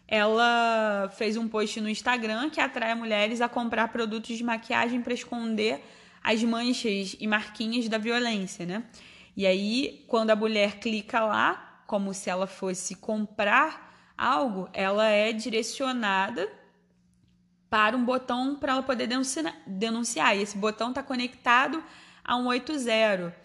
ela 0.07 1.09
fez 1.15 1.37
um 1.37 1.47
post 1.47 1.79
no 1.79 1.89
Instagram 1.89 2.49
que 2.49 2.59
atrai 2.59 2.93
mulheres 2.95 3.41
a 3.41 3.47
comprar 3.47 3.87
produtos 3.89 4.37
de 4.37 4.43
maquiagem 4.43 5.01
para 5.01 5.13
esconder 5.13 5.83
as 6.21 6.43
manchas 6.43 7.15
e 7.19 7.27
marquinhas 7.27 7.87
da 7.87 7.97
violência, 7.97 8.65
né? 8.65 8.83
E 9.37 9.45
aí, 9.47 10.03
quando 10.07 10.31
a 10.31 10.35
mulher 10.35 10.79
clica 10.79 11.21
lá, 11.21 11.83
como 11.87 12.13
se 12.13 12.29
ela 12.29 12.45
fosse 12.45 12.95
comprar 12.95 14.13
algo, 14.17 14.67
ela 14.73 15.07
é 15.07 15.31
direcionada 15.31 16.58
para 17.69 17.95
um 17.95 18.03
botão 18.03 18.55
para 18.55 18.73
ela 18.73 18.83
poder 18.83 19.07
denunciar. 19.67 20.35
E 20.35 20.41
esse 20.41 20.57
botão 20.57 20.89
está 20.89 21.03
conectado 21.03 21.83
a 22.23 22.35
um 22.35 22.47
80. 22.47 23.35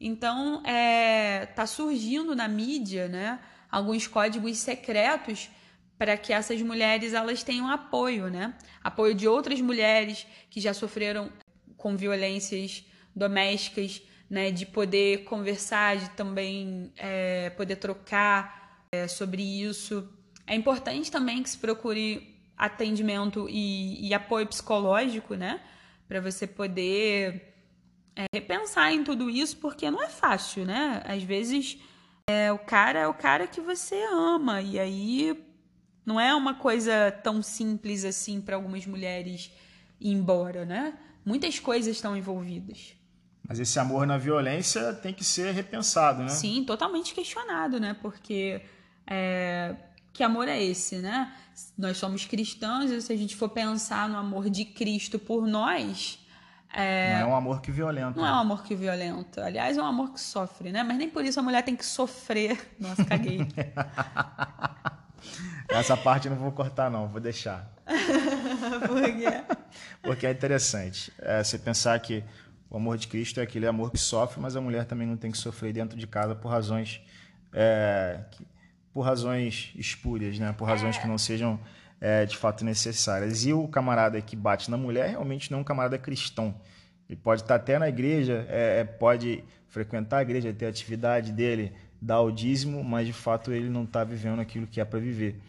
Então, 0.00 0.58
está 0.58 0.70
é, 0.70 1.46
tá 1.46 1.66
surgindo 1.66 2.34
na 2.34 2.48
mídia 2.48 3.08
né, 3.08 3.38
alguns 3.70 4.06
códigos 4.06 4.56
secretos 4.58 5.50
para 5.98 6.16
que 6.16 6.32
essas 6.32 6.62
mulheres 6.62 7.12
elas 7.12 7.42
tenham 7.42 7.68
apoio, 7.68 8.30
né? 8.30 8.54
Apoio 8.82 9.14
de 9.14 9.28
outras 9.28 9.60
mulheres 9.60 10.26
que 10.48 10.58
já 10.58 10.72
sofreram 10.72 11.30
com 11.76 11.94
violências 11.94 12.82
domésticas, 13.14 14.00
né? 14.30 14.50
De 14.50 14.64
poder 14.64 15.24
conversar, 15.24 15.98
de 15.98 16.08
também 16.10 16.90
é, 16.96 17.50
poder 17.50 17.76
trocar 17.76 18.86
é, 18.90 19.06
sobre 19.06 19.42
isso. 19.42 20.08
É 20.46 20.54
importante 20.54 21.10
também 21.10 21.42
que 21.42 21.50
se 21.50 21.58
procure 21.58 22.29
atendimento 22.60 23.48
e, 23.48 24.06
e 24.06 24.12
apoio 24.12 24.46
psicológico, 24.46 25.34
né? 25.34 25.60
Para 26.06 26.20
você 26.20 26.46
poder 26.46 27.54
é, 28.14 28.26
repensar 28.34 28.92
em 28.92 29.02
tudo 29.02 29.30
isso, 29.30 29.56
porque 29.56 29.90
não 29.90 30.02
é 30.02 30.10
fácil, 30.10 30.66
né? 30.66 31.02
Às 31.06 31.22
vezes 31.22 31.78
é, 32.28 32.52
o 32.52 32.58
cara 32.58 32.98
é 32.98 33.06
o 33.06 33.14
cara 33.14 33.46
que 33.46 33.62
você 33.62 33.96
ama, 34.12 34.60
e 34.60 34.78
aí 34.78 35.42
não 36.04 36.20
é 36.20 36.34
uma 36.34 36.54
coisa 36.54 37.10
tão 37.10 37.40
simples 37.40 38.04
assim 38.04 38.42
para 38.42 38.56
algumas 38.56 38.84
mulheres 38.86 39.50
ir 39.98 40.12
embora, 40.12 40.66
né? 40.66 40.98
Muitas 41.24 41.58
coisas 41.58 41.96
estão 41.96 42.14
envolvidas. 42.14 42.94
Mas 43.48 43.58
esse 43.58 43.78
amor 43.78 44.06
na 44.06 44.18
violência 44.18 44.92
tem 44.92 45.14
que 45.14 45.24
ser 45.24 45.52
repensado, 45.52 46.22
né? 46.22 46.28
Sim, 46.28 46.62
totalmente 46.64 47.14
questionado, 47.14 47.80
né? 47.80 47.96
Porque 48.02 48.60
é, 49.06 49.74
que 50.12 50.22
amor 50.22 50.48
é 50.48 50.62
esse, 50.62 50.96
né? 50.96 51.32
Nós 51.76 51.96
somos 51.96 52.24
cristãos 52.24 52.90
e 52.90 53.00
se 53.00 53.12
a 53.12 53.16
gente 53.16 53.36
for 53.36 53.48
pensar 53.48 54.08
no 54.08 54.16
amor 54.16 54.48
de 54.50 54.64
Cristo 54.64 55.18
por 55.18 55.46
nós. 55.46 56.18
É... 56.72 57.20
Não 57.20 57.20
é 57.20 57.26
um 57.26 57.36
amor 57.36 57.60
que 57.60 57.70
violenta. 57.70 58.18
Não 58.18 58.26
é 58.26 58.30
um 58.30 58.36
amor 58.36 58.62
que 58.62 58.74
violenta. 58.74 59.44
Aliás, 59.44 59.76
é 59.76 59.82
um 59.82 59.86
amor 59.86 60.12
que 60.12 60.20
sofre, 60.20 60.70
né? 60.70 60.82
Mas 60.82 60.98
nem 60.98 61.10
por 61.10 61.24
isso 61.24 61.40
a 61.40 61.42
mulher 61.42 61.62
tem 61.62 61.74
que 61.74 61.84
sofrer. 61.84 62.58
Nossa, 62.78 63.04
caguei. 63.04 63.40
Essa 65.68 65.96
parte 65.96 66.26
eu 66.26 66.34
não 66.34 66.40
vou 66.40 66.52
cortar, 66.52 66.90
não, 66.90 67.08
vou 67.08 67.20
deixar. 67.20 67.70
por 68.86 69.02
quê? 69.02 69.44
Porque 70.02 70.26
é 70.26 70.30
interessante. 70.30 71.12
É, 71.18 71.42
você 71.42 71.58
pensar 71.58 71.98
que 72.00 72.24
o 72.68 72.76
amor 72.76 72.96
de 72.98 73.08
Cristo 73.08 73.40
é 73.40 73.42
aquele 73.42 73.66
amor 73.66 73.90
que 73.90 73.98
sofre, 73.98 74.40
mas 74.40 74.56
a 74.56 74.60
mulher 74.60 74.84
também 74.84 75.06
não 75.06 75.16
tem 75.16 75.30
que 75.30 75.38
sofrer 75.38 75.72
dentro 75.72 75.96
de 75.98 76.06
casa 76.06 76.34
por 76.34 76.48
razões. 76.48 77.00
É, 77.52 78.20
que, 78.30 78.46
por 78.92 79.02
razões 79.02 79.72
espúrias, 79.76 80.38
né? 80.38 80.54
por 80.56 80.64
razões 80.64 80.98
que 80.98 81.06
não 81.06 81.18
sejam 81.18 81.58
é, 82.00 82.24
de 82.24 82.36
fato 82.36 82.64
necessárias. 82.64 83.44
E 83.44 83.52
o 83.52 83.68
camarada 83.68 84.20
que 84.20 84.34
bate 84.34 84.70
na 84.70 84.76
mulher 84.76 85.10
realmente 85.10 85.50
não 85.50 85.58
é 85.58 85.60
um 85.60 85.64
camarada 85.64 85.98
cristão. 85.98 86.54
Ele 87.08 87.16
pode 87.16 87.42
estar 87.42 87.56
até 87.56 87.78
na 87.78 87.88
igreja, 87.88 88.46
é, 88.48 88.80
é 88.80 88.84
pode 88.84 89.44
frequentar 89.68 90.18
a 90.18 90.22
igreja, 90.22 90.52
ter 90.52 90.66
a 90.66 90.68
atividade 90.68 91.32
dele, 91.32 91.72
dar 92.00 92.20
o 92.20 92.30
dízimo, 92.30 92.82
mas 92.82 93.06
de 93.06 93.12
fato 93.12 93.52
ele 93.52 93.68
não 93.68 93.84
está 93.84 94.02
vivendo 94.04 94.40
aquilo 94.40 94.66
que 94.66 94.80
é 94.80 94.84
para 94.84 94.98
viver. 94.98 95.40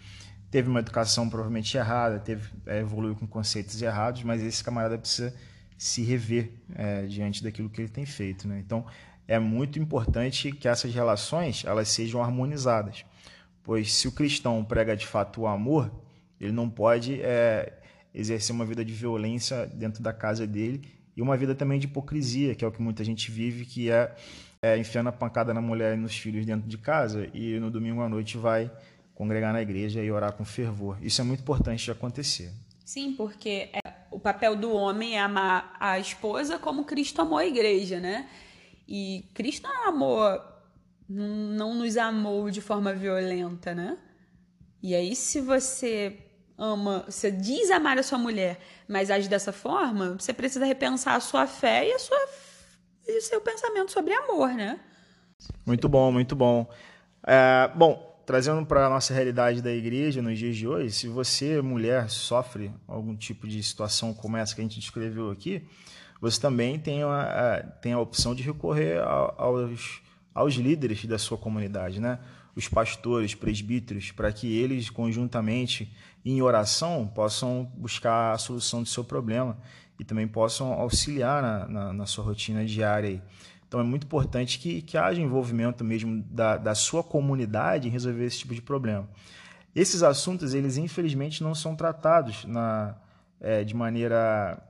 Teve 0.50 0.70
uma 0.70 0.80
educação 0.80 1.30
provavelmente 1.30 1.78
errada, 1.78 2.20
teve, 2.20 2.50
é, 2.66 2.80
evoluiu 2.80 3.16
com 3.16 3.26
conceitos 3.26 3.82
errados, 3.82 4.24
mas 4.24 4.42
esse 4.42 4.64
camarada 4.64 4.98
precisa 4.98 5.34
se 5.78 6.04
rever 6.04 6.52
é, 6.76 7.04
diante 7.04 7.44
daquilo 7.44 7.70
que 7.70 7.82
ele 7.82 7.90
tem 7.90 8.06
feito. 8.06 8.48
Né? 8.48 8.60
Então, 8.60 8.86
é 9.28 9.40
muito 9.40 9.80
importante 9.80 10.52
que 10.52 10.68
essas 10.68 10.94
relações 10.94 11.64
elas 11.66 11.88
sejam 11.88 12.22
harmonizadas. 12.22 13.06
Pois 13.64 13.94
se 13.94 14.08
o 14.08 14.12
cristão 14.12 14.64
prega 14.64 14.96
de 14.96 15.06
fato 15.06 15.42
o 15.42 15.48
amor, 15.48 15.92
ele 16.40 16.52
não 16.52 16.70
pode 16.70 17.22
é, 17.22 17.74
exercer 18.14 18.54
uma 18.56 18.66
vida 18.66 18.84
de 18.84 18.94
violência 18.94 19.66
dentro 19.68 20.02
da 20.02 20.12
casa 20.12 20.48
dele 20.48 20.82
e 21.16 21.22
uma 21.22 21.38
vida 21.38 21.54
também 21.54 21.80
de 21.80 21.86
hipocrisia, 21.86 22.56
que 22.56 22.66
é 22.66 22.68
o 22.68 22.72
que 22.72 22.82
muita 22.82 23.04
gente 23.04 23.30
vive, 23.30 23.66
que 23.66 23.92
é, 23.92 24.16
é 24.62 24.78
enfiando 24.78 25.08
a 25.08 25.12
pancada 25.12 25.54
na 25.54 25.62
mulher 25.62 25.96
e 25.96 25.98
nos 25.98 26.18
filhos 26.18 26.46
dentro 26.46 26.68
de 26.68 26.78
casa 26.78 27.30
e 27.34 27.60
no 27.60 27.70
domingo 27.70 28.02
à 28.02 28.10
noite 28.10 28.38
vai 28.38 28.72
congregar 29.14 29.54
na 29.54 29.62
igreja 29.62 30.02
e 30.02 30.12
orar 30.12 30.34
com 30.34 30.44
fervor. 30.44 30.98
Isso 31.02 31.22
é 31.22 31.24
muito 31.24 31.42
importante 31.42 31.86
de 31.86 31.92
acontecer. 31.92 32.52
Sim, 32.84 33.14
porque 33.14 33.70
é, 33.72 33.80
o 34.10 34.20
papel 34.20 34.56
do 34.56 34.74
homem 34.74 35.16
é 35.16 35.20
amar 35.20 35.76
a 35.80 36.00
esposa 36.00 36.58
como 36.58 36.86
Cristo 36.86 37.22
amou 37.22 37.38
a 37.38 37.46
igreja, 37.46 38.00
né? 38.00 38.28
E 38.88 39.26
Cristo 39.34 39.68
amou 39.86 40.22
não 41.12 41.76
nos 41.76 41.98
amou 41.98 42.50
de 42.50 42.62
forma 42.62 42.94
violenta, 42.94 43.76
né? 43.76 43.98
E 44.82 44.96
aí, 44.96 45.16
se 45.16 45.42
você 45.42 46.18
ama, 46.58 47.04
você 47.08 47.32
diz 47.32 47.70
amar 47.70 47.98
a 47.98 48.04
sua 48.04 48.18
mulher, 48.18 48.60
mas 48.88 49.12
age 49.12 49.28
dessa 49.28 49.52
forma, 49.52 50.16
você 50.18 50.34
precisa 50.34 50.66
repensar 50.66 51.16
a 51.16 51.20
sua 51.20 51.46
fé 51.46 51.88
e, 51.88 51.94
a 51.94 52.00
sua, 52.00 52.18
e 53.08 53.18
o 53.18 53.22
seu 53.22 53.42
pensamento 53.42 53.92
sobre 53.92 54.14
amor, 54.14 54.50
né? 54.50 54.80
Muito 55.66 55.90
bom, 55.90 56.12
muito 56.12 56.36
bom. 56.36 56.68
É, 57.28 57.70
bom, 57.76 58.22
trazendo 58.26 58.66
para 58.66 58.86
a 58.86 58.90
nossa 58.90 59.14
realidade 59.14 59.62
da 59.62 59.72
igreja 59.72 60.22
nos 60.22 60.40
dias 60.40 60.56
de 60.56 60.68
hoje, 60.68 60.92
se 60.92 61.08
você, 61.08 61.62
mulher, 61.62 62.10
sofre 62.10 62.72
algum 62.88 63.16
tipo 63.16 63.48
de 63.48 63.62
situação 63.62 64.14
como 64.14 64.38
essa 64.38 64.56
que 64.56 64.62
a 64.62 64.64
gente 64.64 64.80
descreveu 64.80 65.30
aqui, 65.30 65.68
você 66.22 66.40
também 66.40 66.80
tem 66.80 67.04
a, 67.04 67.66
tem 67.82 67.94
a 67.94 68.00
opção 68.00 68.34
de 68.34 68.44
recorrer 68.44 69.02
aos, 69.02 70.02
aos 70.34 70.56
líderes 70.56 71.06
da 71.06 71.18
sua 71.18 71.38
comunidade, 71.38 72.00
né? 72.00 72.20
os 72.56 72.68
pastores, 72.68 73.34
presbíteros, 73.34 74.12
para 74.12 74.32
que 74.32 74.48
eles 74.58 74.90
conjuntamente, 74.90 75.92
em 76.24 76.42
oração, 76.42 77.08
possam 77.08 77.72
buscar 77.76 78.34
a 78.34 78.38
solução 78.38 78.84
do 78.84 78.90
seu 78.90 79.04
problema 79.04 79.58
e 80.00 80.04
também 80.04 80.28
possam 80.28 80.74
auxiliar 80.74 81.42
na, 81.42 81.68
na, 81.68 81.94
na 81.94 82.06
sua 82.06 82.24
rotina 82.24 82.66
diária. 82.66 83.24
Então 83.68 83.80
é 83.80 83.84
muito 83.84 84.04
importante 84.04 84.60
que, 84.60 84.82
que 84.82 84.98
haja 84.98 85.22
envolvimento 85.22 85.84
mesmo 85.84 86.22
da, 86.30 86.58
da 86.58 86.76
sua 86.76 87.04
comunidade 87.04 87.88
em 87.88 87.92
resolver 87.92 88.26
esse 88.26 88.40
tipo 88.40 88.54
de 88.54 88.62
problema. 88.62 89.08
Esses 89.74 90.04
assuntos, 90.04 90.54
eles 90.54 90.76
infelizmente 90.76 91.42
não 91.42 91.56
são 91.56 91.76
tratados 91.76 92.44
na, 92.44 92.96
é, 93.40 93.64
de 93.64 93.74
maneira 93.74 94.62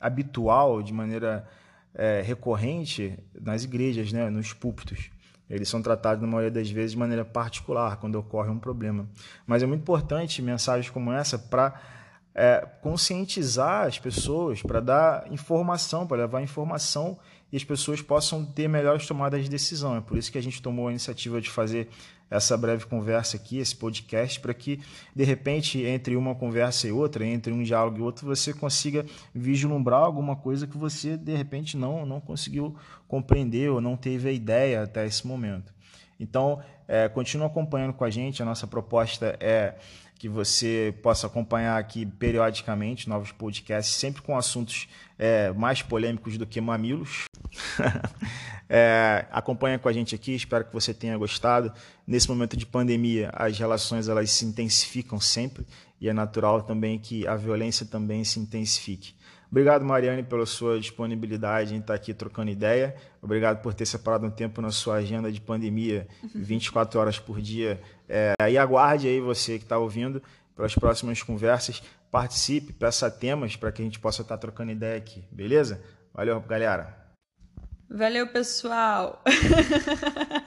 habitual, 0.00 0.82
de 0.82 0.92
maneira 0.92 1.48
é, 1.94 2.22
recorrente 2.22 3.18
nas 3.40 3.64
igrejas, 3.64 4.12
né, 4.12 4.28
nos 4.28 4.52
púlpitos. 4.52 5.10
Eles 5.48 5.68
são 5.68 5.82
tratados, 5.82 6.22
na 6.22 6.26
maioria 6.26 6.50
das 6.50 6.70
vezes, 6.70 6.92
de 6.92 6.98
maneira 6.98 7.24
particular, 7.24 7.96
quando 7.98 8.16
ocorre 8.16 8.50
um 8.50 8.58
problema. 8.58 9.08
Mas 9.46 9.62
é 9.62 9.66
muito 9.66 9.82
importante 9.82 10.40
mensagens 10.40 10.90
como 10.90 11.12
essa 11.12 11.38
para 11.38 11.80
é, 12.34 12.66
conscientizar 12.82 13.86
as 13.86 13.98
pessoas, 13.98 14.62
para 14.62 14.80
dar 14.80 15.32
informação, 15.32 16.06
para 16.06 16.18
levar 16.18 16.42
informação 16.42 17.18
e 17.52 17.56
as 17.56 17.62
pessoas 17.62 18.02
possam 18.02 18.44
ter 18.44 18.68
melhores 18.68 19.06
tomadas 19.06 19.44
de 19.44 19.48
decisão. 19.48 19.96
É 19.96 20.00
por 20.00 20.18
isso 20.18 20.32
que 20.32 20.38
a 20.38 20.42
gente 20.42 20.60
tomou 20.60 20.88
a 20.88 20.90
iniciativa 20.90 21.40
de 21.40 21.48
fazer 21.48 21.88
essa 22.30 22.56
breve 22.56 22.86
conversa 22.86 23.36
aqui, 23.36 23.58
esse 23.58 23.76
podcast, 23.76 24.40
para 24.40 24.54
que, 24.54 24.80
de 25.14 25.24
repente, 25.24 25.82
entre 25.82 26.16
uma 26.16 26.34
conversa 26.34 26.88
e 26.88 26.92
outra, 26.92 27.26
entre 27.26 27.52
um 27.52 27.62
diálogo 27.62 27.98
e 27.98 28.02
outro, 28.02 28.26
você 28.26 28.52
consiga 28.52 29.04
vislumbrar 29.34 30.00
alguma 30.00 30.36
coisa 30.36 30.66
que 30.66 30.78
você, 30.78 31.16
de 31.16 31.34
repente, 31.34 31.76
não, 31.76 32.06
não 32.06 32.20
conseguiu 32.20 32.74
compreender 33.06 33.70
ou 33.70 33.80
não 33.80 33.96
teve 33.96 34.28
a 34.28 34.32
ideia 34.32 34.82
até 34.82 35.06
esse 35.06 35.26
momento. 35.26 35.73
Então, 36.24 36.62
é, 36.88 37.06
continue 37.06 37.46
acompanhando 37.46 37.92
com 37.92 38.04
a 38.04 38.10
gente. 38.10 38.42
A 38.42 38.46
nossa 38.46 38.66
proposta 38.66 39.36
é 39.38 39.74
que 40.18 40.28
você 40.28 40.94
possa 41.02 41.26
acompanhar 41.26 41.78
aqui 41.78 42.06
periodicamente 42.06 43.08
novos 43.08 43.30
podcasts, 43.30 43.94
sempre 43.94 44.22
com 44.22 44.38
assuntos 44.38 44.88
é, 45.18 45.52
mais 45.52 45.82
polêmicos 45.82 46.38
do 46.38 46.46
que 46.46 46.60
mamilos. 46.62 47.24
é, 48.68 49.26
acompanha 49.30 49.78
com 49.78 49.86
a 49.86 49.92
gente 49.92 50.14
aqui, 50.14 50.34
espero 50.34 50.64
que 50.64 50.72
você 50.72 50.94
tenha 50.94 51.16
gostado. 51.18 51.70
Nesse 52.06 52.28
momento 52.28 52.56
de 52.56 52.64
pandemia, 52.64 53.30
as 53.34 53.58
relações 53.58 54.08
elas 54.08 54.30
se 54.30 54.46
intensificam 54.46 55.20
sempre 55.20 55.66
e 56.00 56.08
é 56.08 56.12
natural 56.12 56.62
também 56.62 56.98
que 56.98 57.26
a 57.26 57.36
violência 57.36 57.84
também 57.84 58.24
se 58.24 58.40
intensifique. 58.40 59.14
Obrigado, 59.54 59.84
Mariane, 59.84 60.24
pela 60.24 60.44
sua 60.46 60.80
disponibilidade 60.80 61.76
em 61.76 61.78
estar 61.78 61.94
aqui 61.94 62.12
trocando 62.12 62.50
ideia. 62.50 62.92
Obrigado 63.22 63.62
por 63.62 63.72
ter 63.72 63.86
separado 63.86 64.26
um 64.26 64.30
tempo 64.30 64.60
na 64.60 64.72
sua 64.72 64.96
agenda 64.96 65.30
de 65.30 65.40
pandemia, 65.40 66.08
24 66.34 66.98
horas 66.98 67.20
por 67.20 67.40
dia. 67.40 67.80
É, 68.08 68.34
e 68.50 68.58
aguarde 68.58 69.06
aí 69.06 69.20
você 69.20 69.56
que 69.56 69.62
está 69.62 69.78
ouvindo 69.78 70.20
para 70.56 70.66
as 70.66 70.74
próximas 70.74 71.22
conversas. 71.22 71.80
Participe, 72.10 72.72
peça 72.72 73.08
temas 73.08 73.54
para 73.54 73.70
que 73.70 73.80
a 73.80 73.84
gente 73.84 74.00
possa 74.00 74.22
estar 74.22 74.38
trocando 74.38 74.72
ideia 74.72 74.96
aqui, 74.96 75.22
beleza? 75.30 75.80
Valeu, 76.12 76.40
galera. 76.40 76.92
Valeu, 77.88 78.26
pessoal. 78.26 79.22